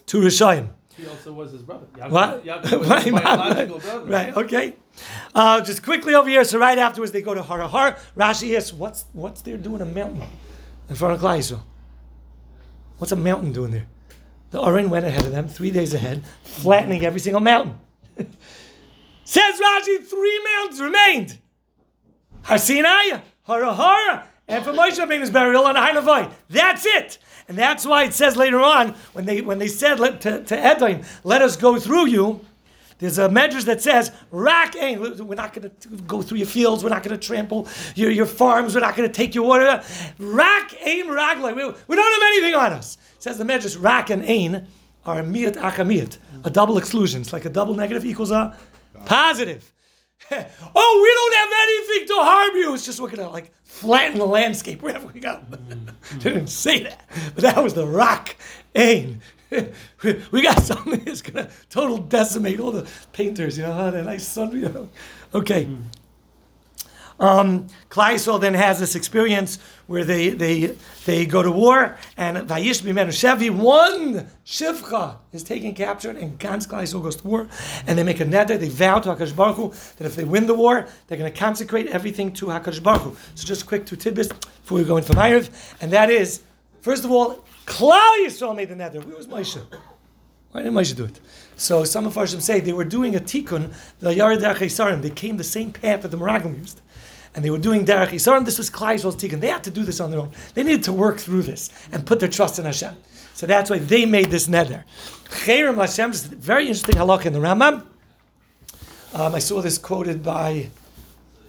to 0.06 0.22
Rishayim. 0.22 0.70
He 0.96 1.06
also 1.06 1.34
was 1.34 1.52
his 1.52 1.60
brother. 1.60 1.84
Yaakov, 1.94 2.10
what? 2.10 2.44
Yaakov 2.46 2.78
was 2.88 3.02
his 3.04 3.12
biological 3.12 3.78
brother. 3.80 4.06
Right. 4.06 4.36
Okay. 4.38 4.76
Uh, 5.34 5.60
just 5.60 5.82
quickly 5.82 6.14
over 6.14 6.30
here. 6.30 6.44
So 6.44 6.58
right 6.58 6.78
afterwards 6.78 7.12
they 7.12 7.20
go 7.20 7.34
to 7.34 7.42
Har 7.42 7.60
Har. 7.60 7.98
Rashi 8.16 8.56
asks, 8.56 8.72
"What's 8.72 9.04
what's 9.12 9.42
there 9.42 9.58
doing 9.58 9.82
a 9.82 9.84
mountain 9.84 10.22
in 10.88 10.96
front 10.96 11.12
of 11.12 11.20
Klai 11.20 11.60
What's 12.96 13.12
a 13.12 13.16
mountain 13.16 13.52
doing 13.52 13.72
there?" 13.72 13.86
The 14.50 14.60
Oren 14.60 14.88
went 14.88 15.04
ahead 15.04 15.24
of 15.24 15.32
them, 15.32 15.48
three 15.48 15.70
days 15.70 15.92
ahead, 15.94 16.24
flattening 16.42 17.04
every 17.04 17.20
single 17.20 17.40
mountain. 17.40 17.78
Says 19.24 19.60
Rashi, 19.60 20.04
three 20.06 20.42
mountains 20.56 20.80
remained. 20.80 21.38
Har 22.42 22.58
Sinai, 22.58 23.20
Harahara, 23.46 24.22
and 24.48 24.64
for 24.64 24.72
Moshe 24.72 24.98
Rabbeinu's 24.98 25.30
burial 25.30 25.64
on 25.66 25.74
Hainavai. 25.74 26.32
That's 26.48 26.86
it. 26.86 27.18
And 27.46 27.56
that's 27.56 27.84
why 27.84 28.04
it 28.04 28.14
says 28.14 28.36
later 28.36 28.60
on, 28.60 28.94
when 29.12 29.26
they 29.26 29.40
when 29.42 29.58
they 29.58 29.68
said 29.68 29.96
to, 30.20 30.44
to 30.44 30.58
Edom, 30.58 31.02
let 31.24 31.42
us 31.42 31.56
go 31.56 31.78
through 31.78 32.06
you, 32.06 32.40
there's 32.98 33.18
a 33.18 33.28
medrash 33.28 33.64
that 33.64 33.80
says, 33.80 34.10
Rak 34.30 34.74
ain. 34.76 35.00
We're 35.00 35.34
not 35.34 35.52
going 35.52 35.70
to 35.70 35.88
go 36.06 36.20
through 36.20 36.38
your 36.38 36.46
fields. 36.48 36.82
We're 36.82 36.90
not 36.90 37.02
going 37.02 37.18
to 37.18 37.26
trample 37.26 37.68
your, 37.94 38.10
your 38.10 38.26
farms. 38.26 38.74
We're 38.74 38.80
not 38.80 38.96
going 38.96 39.08
to 39.08 39.14
take 39.14 39.34
your 39.34 39.44
water. 39.44 39.82
Rak 40.18 40.74
ain 40.84 41.06
raglai. 41.06 41.54
We, 41.54 41.64
we 41.86 41.96
don't 41.96 42.12
have 42.12 42.28
anything 42.32 42.54
on 42.54 42.72
us 42.72 42.98
says 43.18 43.38
the 43.38 43.44
Medrash, 43.44 43.80
Rak 43.80 44.10
and 44.10 44.24
Ain 44.24 44.66
are 45.04 45.20
a 45.20 45.22
miyat 45.22 46.18
a 46.44 46.50
double 46.50 46.78
exclusion. 46.78 47.22
It's 47.22 47.32
like 47.32 47.44
a 47.44 47.50
double 47.50 47.74
negative 47.74 48.04
equals 48.04 48.30
a 48.30 48.56
positive. 49.04 49.72
oh, 50.30 51.00
we 51.02 51.14
don't 51.14 51.34
have 51.34 51.50
anything 51.62 52.08
to 52.08 52.22
harm 52.22 52.56
you. 52.56 52.74
It's 52.74 52.84
just 52.84 53.00
we're 53.00 53.10
gonna 53.10 53.30
like 53.30 53.52
flatten 53.64 54.18
the 54.18 54.26
landscape 54.26 54.82
wherever 54.82 55.06
we 55.14 55.20
go. 55.20 55.40
didn't 56.18 56.48
say 56.48 56.82
that, 56.84 57.08
but 57.34 57.42
that 57.42 57.62
was 57.62 57.74
the 57.74 57.86
rock 57.86 58.36
ain. 58.74 59.20
we 60.30 60.42
got 60.42 60.62
something 60.62 61.00
that's 61.04 61.22
gonna 61.22 61.48
total 61.70 61.98
decimate 61.98 62.60
all 62.60 62.70
the 62.70 62.88
painters. 63.12 63.56
You 63.56 63.64
know, 63.64 63.72
how 63.72 63.90
that 63.90 64.04
nice 64.04 64.26
sun. 64.26 64.52
You 64.52 64.68
know, 64.68 64.88
okay. 65.34 65.68
Um, 67.20 67.66
Klal 67.90 68.40
then 68.40 68.54
has 68.54 68.78
this 68.78 68.94
experience 68.94 69.58
where 69.88 70.04
they 70.04 70.28
they 70.30 70.76
they 71.04 71.26
go 71.26 71.42
to 71.42 71.50
war, 71.50 71.96
and 72.16 72.36
Vayish 72.48 72.82
Shevi, 72.82 73.50
one 73.50 74.30
Shivcha 74.46 75.16
is 75.32 75.42
taken 75.42 75.74
captured, 75.74 76.16
and 76.16 76.38
Gans 76.38 76.66
Klal 76.66 77.02
goes 77.02 77.16
to 77.16 77.26
war, 77.26 77.48
and 77.86 77.98
they 77.98 78.04
make 78.04 78.20
a 78.20 78.24
neder, 78.24 78.58
they 78.58 78.68
vow 78.68 79.00
to 79.00 79.08
Hakadosh 79.08 79.34
Baruch 79.34 79.56
Hu 79.56 79.72
that 79.96 80.06
if 80.06 80.14
they 80.14 80.24
win 80.24 80.46
the 80.46 80.54
war, 80.54 80.86
they're 81.06 81.18
going 81.18 81.32
to 81.32 81.36
consecrate 81.36 81.88
everything 81.88 82.32
to 82.34 82.46
Hakadosh 82.46 82.82
Baruch 82.82 83.02
Hu. 83.02 83.16
So 83.34 83.46
just 83.46 83.66
quick 83.66 83.84
two 83.84 83.96
tidbits 83.96 84.28
before 84.28 84.78
we 84.78 84.84
go 84.84 84.96
into 84.96 85.12
Ma'ariv, 85.12 85.50
and 85.80 85.92
that 85.92 86.10
is, 86.10 86.42
first 86.82 87.04
of 87.04 87.10
all, 87.10 87.44
Klal 87.68 88.24
Yisrael 88.24 88.56
made 88.56 88.70
the 88.70 88.74
neder. 88.74 89.04
Where 89.04 89.16
was 89.16 89.26
Moshe? 89.26 89.62
Why 90.52 90.62
didn't 90.62 90.74
Moshe 90.74 90.96
do 90.96 91.04
it? 91.04 91.20
So 91.56 91.84
some 91.84 92.06
of 92.06 92.14
Farshim 92.14 92.40
say 92.40 92.60
they 92.60 92.72
were 92.72 92.84
doing 92.84 93.14
a 93.14 93.20
tikkun, 93.20 93.74
the 94.00 94.10
Yared 94.10 94.40
Yisarim. 94.40 95.02
They 95.02 95.10
came 95.10 95.36
the 95.36 95.44
same 95.44 95.72
path 95.72 96.02
that 96.02 96.08
the 96.08 96.16
Meraglim 96.16 96.58
used. 96.58 96.80
And 97.34 97.44
they 97.44 97.50
were 97.50 97.58
doing 97.58 97.84
Derech 97.84 98.08
Yisarim. 98.08 98.46
This 98.46 98.56
was 98.56 98.70
Klal 98.70 98.94
Yisrael's 98.94 99.16
tikkun. 99.16 99.40
They 99.40 99.48
had 99.48 99.62
to 99.64 99.70
do 99.70 99.84
this 99.84 100.00
on 100.00 100.10
their 100.10 100.20
own. 100.20 100.32
They 100.54 100.62
needed 100.62 100.82
to 100.84 100.92
work 100.92 101.18
through 101.18 101.42
this 101.42 101.70
and 101.92 102.06
put 102.06 102.20
their 102.20 102.28
trust 102.28 102.58
in 102.58 102.64
Hashem. 102.64 102.96
So 103.34 103.46
that's 103.46 103.68
why 103.68 103.78
they 103.78 104.06
made 104.06 104.30
this 104.30 104.48
neder. 104.48 104.84
Chayrim 105.26 105.76
Hashem 105.76 106.10
is 106.10 106.24
very 106.24 106.68
interesting 106.68 106.96
halakha 106.96 107.26
in 107.26 107.34
the 107.34 107.38
Rambam. 107.38 107.86
Um, 109.14 109.34
I 109.34 109.38
saw 109.38 109.60
this 109.60 109.78
quoted 109.78 110.22
by, 110.22 110.70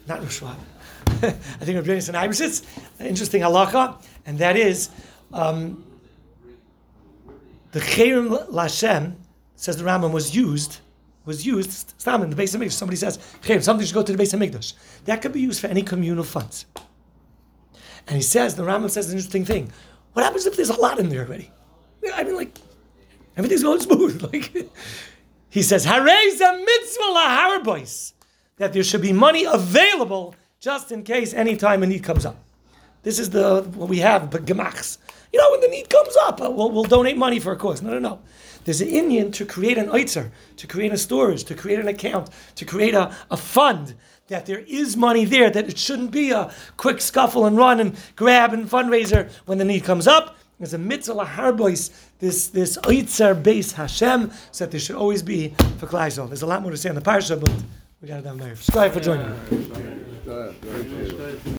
not 0.06 0.22
Rushwan, 0.22 0.56
I 1.08 1.32
think 1.32 1.78
Rabbi 1.78 1.90
Yonasan 1.90 2.14
Eibeshitz, 2.14 2.64
an 3.00 3.08
interesting 3.08 3.42
halakha, 3.42 3.96
and 4.26 4.38
that 4.38 4.56
is, 4.56 4.90
um, 5.34 5.84
the 7.72 7.80
Chayrim 7.80 8.50
Lashem, 8.50 9.16
says 9.56 9.78
the 9.78 9.84
Rambam, 9.84 10.12
was 10.12 10.36
used, 10.36 10.80
was 11.26 11.46
used, 11.46 11.94
Stam 11.98 12.24
in 12.24 12.30
the 12.30 12.36
base 12.36 12.54
of 12.56 12.62
Mikdash. 12.62 12.72
Somebody 12.72 12.98
says, 12.98 13.18
Chayrim, 13.42 13.62
something 13.62 13.86
should 13.86 13.94
go 13.94 14.04
to 14.04 14.12
the 14.12 14.18
base 14.18 14.34
of 14.34 14.40
Mikdash. 14.40 14.74
That 15.06 15.22
could 15.22 15.34
be 15.34 15.42
used 15.42 15.62
for 15.62 15.68
any 15.68 15.84
communal 15.84 16.24
funds. 16.24 16.66
And 18.08 18.16
he 18.16 18.24
says, 18.24 18.56
the 18.56 18.64
Rambam 18.64 18.90
says 18.90 19.08
an 19.08 19.14
interesting 19.14 19.46
thing. 19.46 19.72
What 20.14 20.26
happens 20.26 20.46
if 20.46 20.56
there's 20.56 20.70
a 20.70 20.80
lot 20.80 21.00
in 21.00 21.10
there 21.10 21.26
already? 21.26 21.52
I 22.14 22.24
mean, 22.24 22.36
like, 22.36 22.58
everything's 23.38 23.64
going 23.64 23.80
smooth. 23.82 24.22
Like, 24.24 24.70
he 25.50 25.62
says, 25.62 25.86
Harez 25.86 26.42
a 26.42 26.58
mitzvah 26.58 27.04
laharbois, 27.04 28.14
that 28.58 28.74
there 28.74 28.84
should 28.84 29.02
be 29.02 29.14
money 29.14 29.46
available 29.46 30.36
just 30.60 30.92
in 30.92 31.04
case 31.04 31.34
any 31.34 31.56
time 31.56 31.84
a 31.84 31.88
need 31.88 32.04
comes 32.04 32.26
up. 32.26 32.44
This 33.04 33.20
is 33.20 33.30
the 33.30 33.62
what 33.76 33.90
we 33.90 34.00
have, 34.00 34.30
but 34.30 34.46
gemachs. 34.46 34.98
You 35.32 35.40
know, 35.40 35.52
when 35.52 35.62
the 35.62 35.68
need 35.68 35.90
comes 35.90 36.16
up, 36.22 36.42
uh, 36.42 36.50
we'll, 36.50 36.72
we'll 36.72 36.84
donate 36.84 37.18
money 37.18 37.40
for 37.40 37.52
a 37.52 37.56
cause. 37.56 37.82
No, 37.82 37.92
no, 37.92 38.00
no. 38.00 38.20
There's 38.66 38.82
an 38.82 38.90
Indian 38.90 39.32
to 39.34 39.46
create 39.46 39.78
an 39.78 39.88
oitzer, 39.88 40.32
to 40.58 40.68
create 40.68 40.92
a 40.92 40.98
storage, 40.98 41.44
to 41.46 41.56
create 41.56 41.80
an 41.80 41.88
account, 41.88 42.30
to 42.56 42.66
create 42.66 42.94
a, 42.94 43.16
a 43.32 43.38
fund, 43.38 43.96
that 44.28 44.46
there 44.46 44.60
is 44.60 44.98
money 44.98 45.26
there, 45.26 45.50
that 45.50 45.70
it 45.70 45.78
shouldn't 45.78 46.12
be 46.12 46.32
a 46.32 46.54
quick 46.78 47.02
scuffle 47.02 47.46
and 47.46 47.58
run 47.58 47.80
and 47.80 47.96
grab 48.16 48.54
and 48.54 48.70
fundraiser 48.70 49.32
when 49.46 49.58
the 49.58 49.66
need 49.66 49.84
comes 49.84 50.08
up. 50.08 50.36
There's 50.60 50.74
a 50.74 50.78
mitzvah 50.78 51.16
laharbois, 51.16 51.90
this 52.20 52.48
this 52.48 52.78
oitzer 52.80 53.34
base 53.34 53.72
Hashem, 53.72 54.32
so 54.52 54.66
that 54.66 54.72
there 54.72 54.80
should 54.80 54.98
always 54.98 55.24
be 55.24 55.56
for 55.78 55.88
Klal 55.88 56.08
Yisrael. 56.08 56.28
There's 56.28 56.42
a 56.42 56.48
lot 56.48 56.62
more 56.62 56.72
to 56.72 56.78
say 56.78 56.90
on 56.90 56.96
the 56.96 57.02
parsha, 57.02 57.40
but 57.40 57.50
we 58.02 58.10
got 58.10 58.20
it 58.20 58.24
down 58.24 58.38
there. 58.38 58.58
Strive 58.58 58.94
for 58.94 59.00
joining 59.00 59.30
me. 59.30 59.36